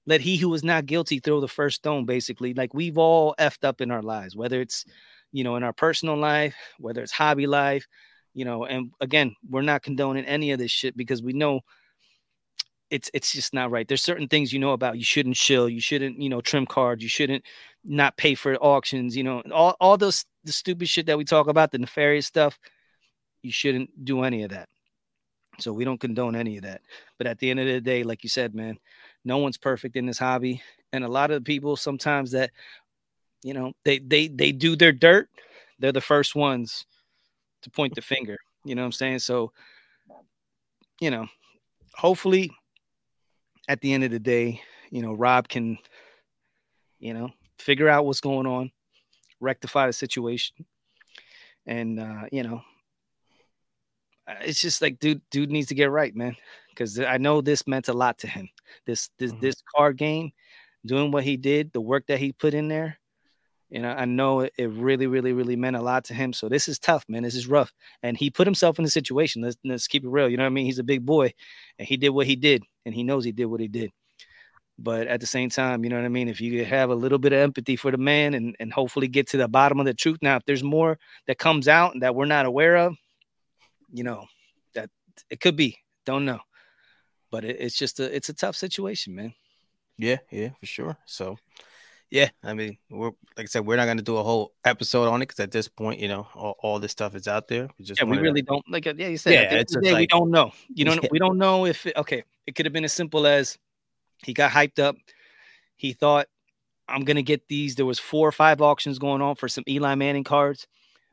[0.07, 2.55] let he who is not guilty throw the first stone basically.
[2.55, 4.85] Like we've all effed up in our lives whether it's
[5.33, 7.87] you know in our personal life whether it's hobby life
[8.35, 11.61] you know and again we're not condoning any of this shit because we know
[12.93, 13.89] it's it's just not right.
[13.89, 17.03] There's certain things you know about you shouldn't shill you shouldn't you know trim cards
[17.03, 17.43] you shouldn't
[17.85, 21.49] not pay for auctions you know all, all those the stupid shit that we talk
[21.49, 22.59] about the nefarious stuff
[23.43, 24.69] you shouldn't do any of that.
[25.59, 26.83] So we don't condone any of that.
[27.19, 28.77] But at the end of the day like you said man
[29.25, 30.63] no one's perfect in this hobby.
[30.93, 32.51] And a lot of people sometimes that
[33.43, 35.29] you know they they they do their dirt
[35.79, 36.87] they're the first ones
[37.63, 39.19] to point the finger you know what i'm saying?
[39.19, 39.53] So
[41.01, 41.27] you know
[41.95, 42.51] hopefully
[43.69, 44.61] at the end of the day
[44.91, 45.79] you know rob can
[47.01, 48.71] you know figure out what's going on
[49.41, 50.65] rectify the situation
[51.67, 52.63] and uh you know
[54.41, 56.37] it's just like dude dude needs to get right man
[56.71, 58.49] because i know this meant a lot to him
[58.87, 59.41] this this mm-hmm.
[59.41, 60.33] this card game,
[60.87, 62.99] doing what he did, the work that he put in there.
[63.71, 66.35] You know, I know it, it really, really, really meant a lot to him.
[66.35, 67.23] So this is tough, man.
[67.23, 67.73] This is rough.
[68.03, 69.41] And he put himself in the situation.
[69.41, 70.29] Let's, let's keep it real.
[70.29, 70.67] You know what I mean?
[70.67, 71.33] He's a big boy
[71.79, 73.91] and he did what he did, and he knows he did what he did.
[74.79, 76.29] But at the same time, you know what I mean?
[76.29, 79.29] If you have a little bit of empathy for the man and, and hopefully get
[79.29, 80.19] to the bottom of the truth.
[80.21, 82.97] Now, if there's more that comes out that we're not aware of,
[83.93, 84.27] you know,
[84.75, 84.91] that
[85.31, 85.79] it could be.
[86.05, 86.41] Don't know
[87.33, 89.35] but it, it's just a it's a tough situation, man.
[89.99, 90.97] Yeah, yeah, for sure.
[91.07, 91.37] So,
[92.11, 95.23] yeah, I mean, we're like I said, we're not gonna do a whole episode on
[95.23, 97.69] it because at this point, you know, all, all this stuff is out there.
[97.79, 98.47] We just yeah, we really to...
[98.47, 98.87] don't like.
[98.87, 98.99] It.
[98.99, 100.53] Yeah, you said yeah, it's day, like, we don't know.
[100.73, 101.09] You know, yeah.
[101.11, 103.59] we don't know if it, okay, it could have been as simple as
[104.25, 104.95] he got hyped up.
[105.77, 106.29] He thought
[106.87, 107.75] I'm gonna get these.
[107.75, 110.67] There was four or five auctions going on for some Eli Manning cards.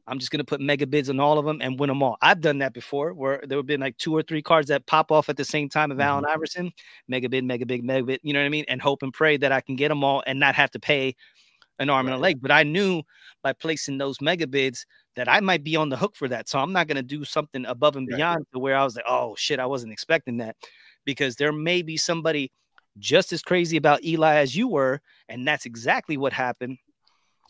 [0.10, 2.18] I'm just gonna put mega bids on all of them and win them all.
[2.22, 5.12] I've done that before, where there have been like two or three cards that pop
[5.12, 6.08] off at the same time of mm-hmm.
[6.08, 6.72] Allen Iverson,
[7.08, 8.20] mega bid, mega big, mega bid.
[8.24, 8.66] You know what I mean?
[8.68, 11.16] And hope and pray that I can get them all and not have to pay
[11.78, 12.14] an arm right.
[12.14, 12.42] and a leg.
[12.42, 13.04] But I knew
[13.44, 14.86] by placing those mega bids
[15.16, 16.50] that I might be on the hook for that.
[16.50, 18.48] So I'm not gonna do something above and beyond right.
[18.54, 20.56] to where I was like, oh shit, I wasn't expecting that,
[21.06, 22.52] because there may be somebody
[22.98, 26.78] just as crazy about Eli as you were, and that's exactly what happened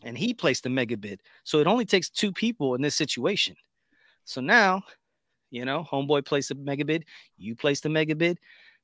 [0.02, 1.20] and he placed a mega bid.
[1.44, 3.56] So it only takes two people in this situation.
[4.24, 4.82] So now,
[5.50, 7.04] you know, homeboy placed a mega bid,
[7.36, 8.38] you placed a mega bid.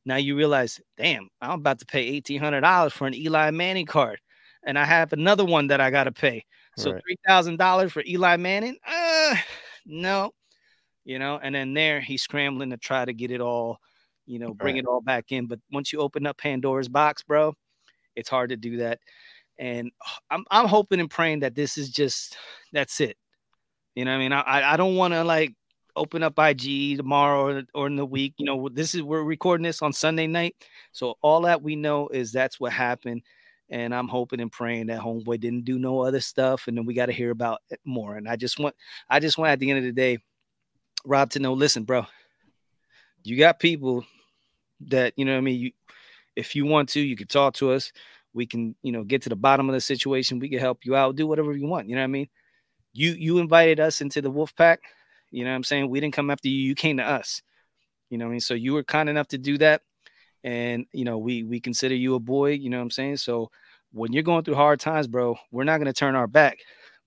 [0.05, 4.21] Now you realize, damn, I'm about to pay $1,800 for an Eli Manning card.
[4.65, 6.45] And I have another one that I got to pay.
[6.77, 7.03] So right.
[7.29, 8.77] $3,000 for Eli Manning?
[8.87, 9.37] Uh,
[9.87, 10.33] no,
[11.05, 13.79] you know, and then there he's scrambling to try to get it all,
[14.27, 14.85] you know, bring right.
[14.85, 15.47] it all back in.
[15.47, 17.55] But once you open up Pandora's box, bro,
[18.15, 18.99] it's hard to do that
[19.59, 19.91] and
[20.31, 22.37] I'm I'm hoping and praying that this is just
[22.73, 23.17] that's it.
[23.95, 25.55] You know, I mean, I I don't want to like
[25.97, 28.35] open up IG tomorrow or, or in the week.
[28.37, 30.55] You know, this is we're recording this on Sunday night,
[30.93, 33.23] so all that we know is that's what happened.
[33.69, 36.95] And I'm hoping and praying that homeboy didn't do no other stuff, and then we
[36.95, 38.17] got to hear about it more.
[38.17, 38.77] And I just want,
[39.11, 40.19] I just want at the end of the day,
[41.05, 42.07] Rob to know, listen, bro,
[43.25, 44.05] you got people
[44.83, 45.37] that you know.
[45.37, 45.73] I mean, you
[46.37, 47.91] if you want to, you can talk to us
[48.37, 50.39] we can you know get to the bottom of the situation.
[50.39, 52.29] We can help you out do whatever you want you know what i mean?
[52.93, 54.81] You you invited us into the wolf pack
[55.31, 55.89] you know what i'm saying?
[55.91, 57.43] We didn't come after you you came to us
[58.11, 58.41] you know what i mean?
[58.41, 59.83] So you were kind enough to do that
[60.45, 63.17] and you know we we consider you a boy you know what i'm saying?
[63.17, 63.51] So
[63.93, 66.59] when you're going through hard times bro we're not going to turn our back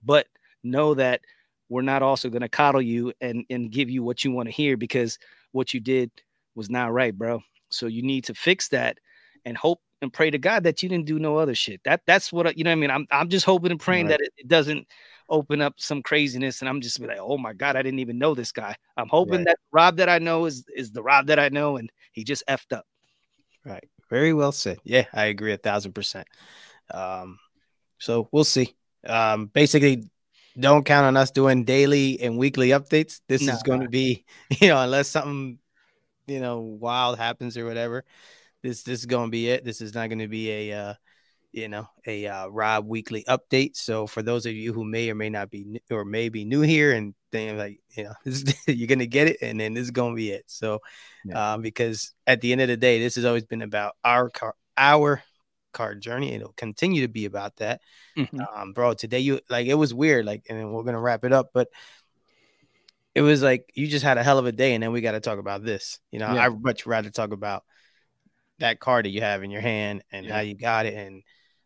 [0.04, 0.26] but
[0.64, 1.22] know that
[1.70, 4.52] we're not also going to coddle you and and give you what you want to
[4.52, 5.20] hear because
[5.52, 6.12] what you did
[6.56, 7.42] was not right bro.
[7.70, 8.98] So you need to fix that
[9.46, 11.82] and hope and pray to God that you didn't do no other shit.
[11.84, 12.72] That that's what you know.
[12.72, 14.20] What I mean, I'm I'm just hoping and praying right.
[14.20, 14.88] that it, it, doesn't
[15.30, 18.18] open up some craziness, and I'm just be like, oh my god, I didn't even
[18.18, 18.76] know this guy.
[18.98, 19.46] I'm hoping right.
[19.48, 22.44] that Rob that I know is is the Rob that I know, and he just
[22.48, 22.86] effed up.
[23.66, 23.88] Right.
[24.10, 24.80] Very well said.
[24.84, 26.28] Yeah, I agree a thousand percent.
[26.92, 27.40] Um,
[28.00, 28.76] so we'll see.
[29.06, 30.10] Um, basically,
[30.60, 33.22] don't count on us doing daily and weekly updates.
[33.28, 34.26] This no, is going to be,
[34.60, 35.60] you know, unless something,
[36.28, 38.04] you know, wild happens or whatever.
[38.64, 39.64] This this is going to be it.
[39.64, 40.94] This is not going to be a, uh,
[41.52, 43.76] you know, a uh, Rob weekly update.
[43.76, 46.46] So for those of you who may or may not be new, or may be
[46.46, 48.14] new here and think like, you know,
[48.68, 50.44] you're going to get it, and then this is going to be it.
[50.48, 50.80] So,
[51.26, 51.54] yeah.
[51.54, 54.56] um, because at the end of the day, this has always been about our car,
[54.78, 55.24] our
[55.72, 56.34] card journey.
[56.34, 57.82] It'll continue to be about that.
[58.18, 58.40] Mm-hmm.
[58.42, 61.52] Um, bro, today you like it was weird, like, and we're gonna wrap it up,
[61.54, 61.70] but
[63.16, 65.12] it was like you just had a hell of a day, and then we got
[65.14, 66.00] to talk about this.
[66.12, 66.46] You know, yeah.
[66.46, 67.64] I'd much rather talk about
[68.60, 70.34] that card that you have in your hand and yeah.
[70.34, 71.24] how you got it, and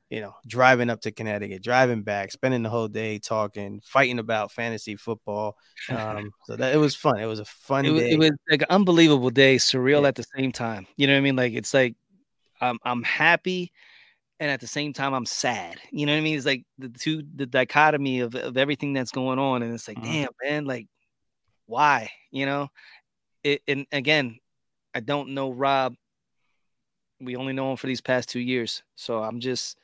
[0.09, 4.51] you know, driving up to Connecticut, driving back, spending the whole day talking, fighting about
[4.51, 5.57] fantasy football.
[5.89, 7.19] Um, so that it was fun.
[7.19, 8.11] It was a fun it was, day.
[8.11, 10.09] It was like an unbelievable day, surreal yeah.
[10.09, 10.85] at the same time.
[10.97, 11.35] You know what I mean?
[11.35, 11.95] Like it's like
[12.61, 13.71] I'm I'm happy
[14.39, 15.77] and at the same time I'm sad.
[15.91, 16.37] You know what I mean?
[16.37, 19.63] It's like the two the dichotomy of, of everything that's going on.
[19.63, 20.11] And it's like, mm-hmm.
[20.11, 20.87] damn, man, like
[21.65, 22.11] why?
[22.29, 22.67] You know?
[23.43, 24.39] It and again,
[24.93, 25.95] I don't know Rob.
[27.23, 28.83] We only know him for these past two years.
[28.95, 29.77] So I'm just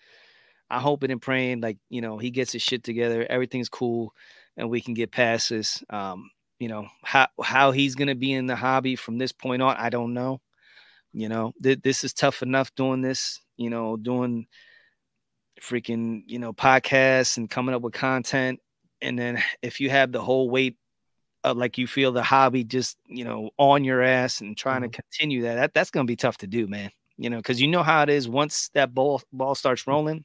[0.70, 4.14] I'm hoping and praying like, you know, he gets his shit together, everything's cool,
[4.58, 5.84] and we can get past this.
[5.90, 6.30] Um,
[6.60, 9.90] you know, how how he's gonna be in the hobby from this point on, I
[9.90, 10.42] don't know.
[11.14, 14.48] You know, th- this is tough enough doing this you know, doing
[15.62, 18.60] freaking, you know, podcasts and coming up with content.
[19.02, 20.78] And then if you have the whole weight
[21.44, 24.92] of like you feel the hobby just, you know, on your ass and trying mm-hmm.
[24.92, 26.90] to continue that, that that's gonna be tough to do, man.
[27.20, 30.24] You know, because you know how it is once that ball ball starts rolling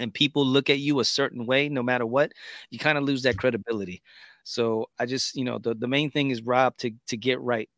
[0.00, 2.32] and people look at you a certain way, no matter what,
[2.68, 4.02] you kind of lose that credibility.
[4.42, 7.70] So I just, you know, the, the main thing is Rob to to get right.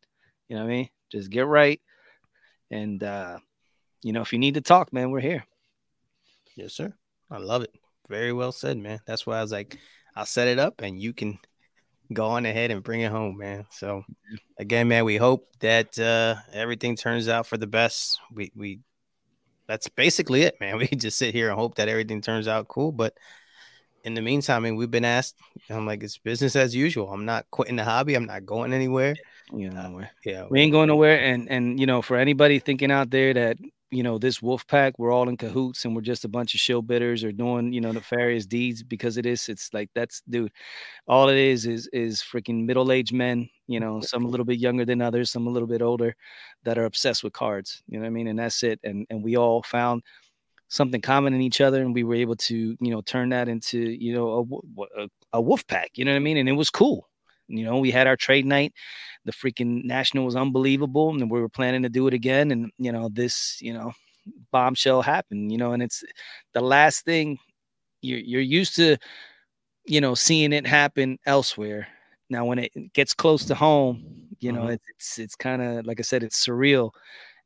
[0.48, 0.88] You know what I mean?
[1.12, 1.78] Just get right.
[2.70, 3.38] And uh
[4.02, 5.44] you know, if you need to talk, man, we're here.
[6.56, 6.94] Yes, sir.
[7.30, 7.74] I love it.
[8.08, 9.00] Very well said, man.
[9.06, 9.76] That's why I was like,
[10.16, 11.38] I'll set it up and you can
[12.12, 13.66] go on ahead and bring it home, man.
[13.70, 14.04] So
[14.58, 18.20] again, man, we hope that uh everything turns out for the best.
[18.32, 18.80] We we
[19.66, 20.78] that's basically it, man.
[20.78, 22.92] We just sit here and hope that everything turns out cool.
[22.92, 23.14] But
[24.04, 25.36] in the meantime, I mean, we've been asked.
[25.68, 27.12] I'm like, it's business as usual.
[27.12, 28.14] I'm not quitting the hobby.
[28.14, 29.14] I'm not going anywhere.
[29.52, 31.20] You know, yeah, we ain't going nowhere.
[31.20, 33.58] And and you know, for anybody thinking out there that
[33.90, 36.60] you know, this wolf pack, we're all in cahoots and we're just a bunch of
[36.60, 39.48] shill bidders or doing, you know, nefarious deeds because it is.
[39.48, 40.52] It's like that's dude,
[41.06, 44.84] all it is is is freaking middle-aged men, you know, some a little bit younger
[44.84, 46.14] than others, some a little bit older
[46.64, 47.82] that are obsessed with cards.
[47.88, 48.28] You know what I mean?
[48.28, 48.80] And that's it.
[48.84, 50.02] And and we all found
[50.68, 53.78] something common in each other and we were able to, you know, turn that into,
[53.78, 54.62] you know,
[54.98, 56.36] a, a, a wolf pack, you know what I mean?
[56.36, 57.07] And it was cool.
[57.48, 58.72] You know, we had our trade night.
[59.24, 62.50] The freaking national was unbelievable, and we were planning to do it again.
[62.50, 63.92] And you know, this you know
[64.52, 65.50] bombshell happened.
[65.50, 66.04] You know, and it's
[66.54, 67.38] the last thing
[68.02, 68.96] you're you're used to,
[69.86, 71.88] you know, seeing it happen elsewhere.
[72.30, 74.72] Now, when it gets close to home, you know, mm-hmm.
[74.72, 76.90] it's it's, it's kind of like I said, it's surreal,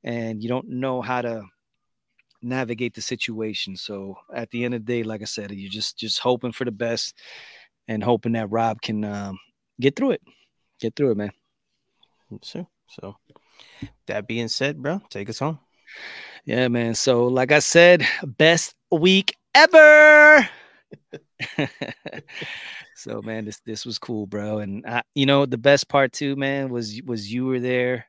[0.04, 1.44] and you don't know how to
[2.42, 3.76] navigate the situation.
[3.76, 6.64] So at the end of the day, like I said, you're just just hoping for
[6.64, 7.14] the best
[7.88, 9.38] and hoping that Rob can um,
[9.82, 10.22] get through it.
[10.80, 11.32] Get through it, man.
[12.42, 12.66] Sure.
[12.88, 13.16] So
[14.06, 15.58] that being said, bro, take us home.
[16.44, 16.94] Yeah, man.
[16.94, 20.48] So, like I said, best week ever.
[22.96, 24.58] so, man, this this was cool, bro.
[24.58, 28.06] And I, you know, the best part too, man, was was you were there,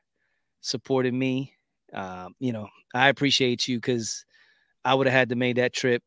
[0.60, 1.52] supporting me.
[1.92, 4.24] Um, you know, I appreciate you because
[4.84, 6.02] I would have had to make that trip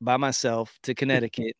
[0.00, 1.56] by myself to Connecticut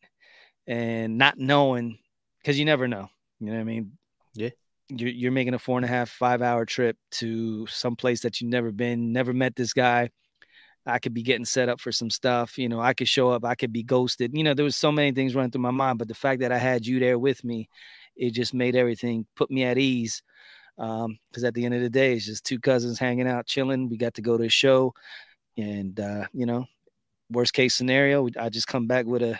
[0.65, 1.97] and not knowing
[2.39, 3.09] because you never know.
[3.39, 3.91] You know what I mean?
[4.33, 4.49] Yeah.
[4.89, 8.41] You're, you're making a four and a half, five hour trip to some place that
[8.41, 10.09] you've never been, never met this guy.
[10.85, 12.57] I could be getting set up for some stuff.
[12.57, 14.31] You know, I could show up, I could be ghosted.
[14.33, 16.51] You know, there was so many things running through my mind, but the fact that
[16.51, 17.69] I had you there with me,
[18.15, 20.23] it just made everything put me at ease.
[20.77, 23.89] Um, because at the end of the day, it's just two cousins hanging out, chilling.
[23.89, 24.93] We got to go to a show,
[25.57, 26.65] and uh, you know,
[27.29, 29.39] worst case scenario, I just come back with a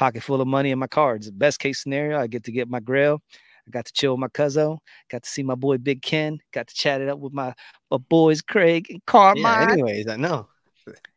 [0.00, 1.30] pocket full of money and my cards.
[1.30, 3.20] Best case scenario, I get to get my grill.
[3.66, 4.78] I got to chill with my cousin.
[5.10, 6.38] Got to see my boy Big Ken.
[6.54, 7.52] Got to chat it up with my,
[7.90, 9.44] my boys Craig and Carmine.
[9.44, 10.48] Yeah, anyways, I know.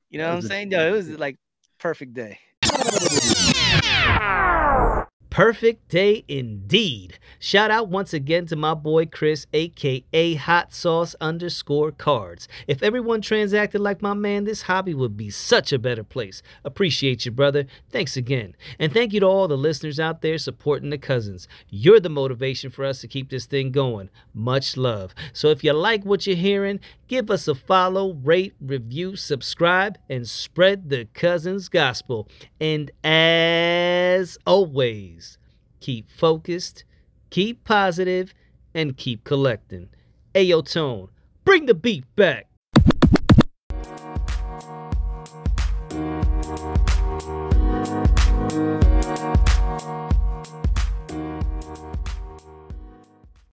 [0.09, 0.71] You know what I'm saying?
[0.71, 1.37] Yo, it was like
[1.79, 2.39] perfect day.
[5.33, 7.17] perfect day indeed.
[7.39, 12.47] Shout out once again to my boy Chris, aka Hot Sauce underscore cards.
[12.67, 16.43] If everyone transacted like my man, this hobby would be such a better place.
[16.63, 17.65] Appreciate you, brother.
[17.89, 18.55] Thanks again.
[18.77, 21.47] And thank you to all the listeners out there supporting the cousins.
[21.67, 24.11] You're the motivation for us to keep this thing going.
[24.35, 25.15] Much love.
[25.33, 30.27] So if you like what you're hearing, give us a follow, rate, review, subscribe, and
[30.29, 32.27] spread the cousins gospel.
[32.61, 35.22] And as always,
[35.83, 36.85] keep focused,
[37.29, 38.33] keep positive,
[38.73, 39.89] and keep collecting.
[40.33, 41.09] Ayo Tone,
[41.43, 42.47] bring the beat back.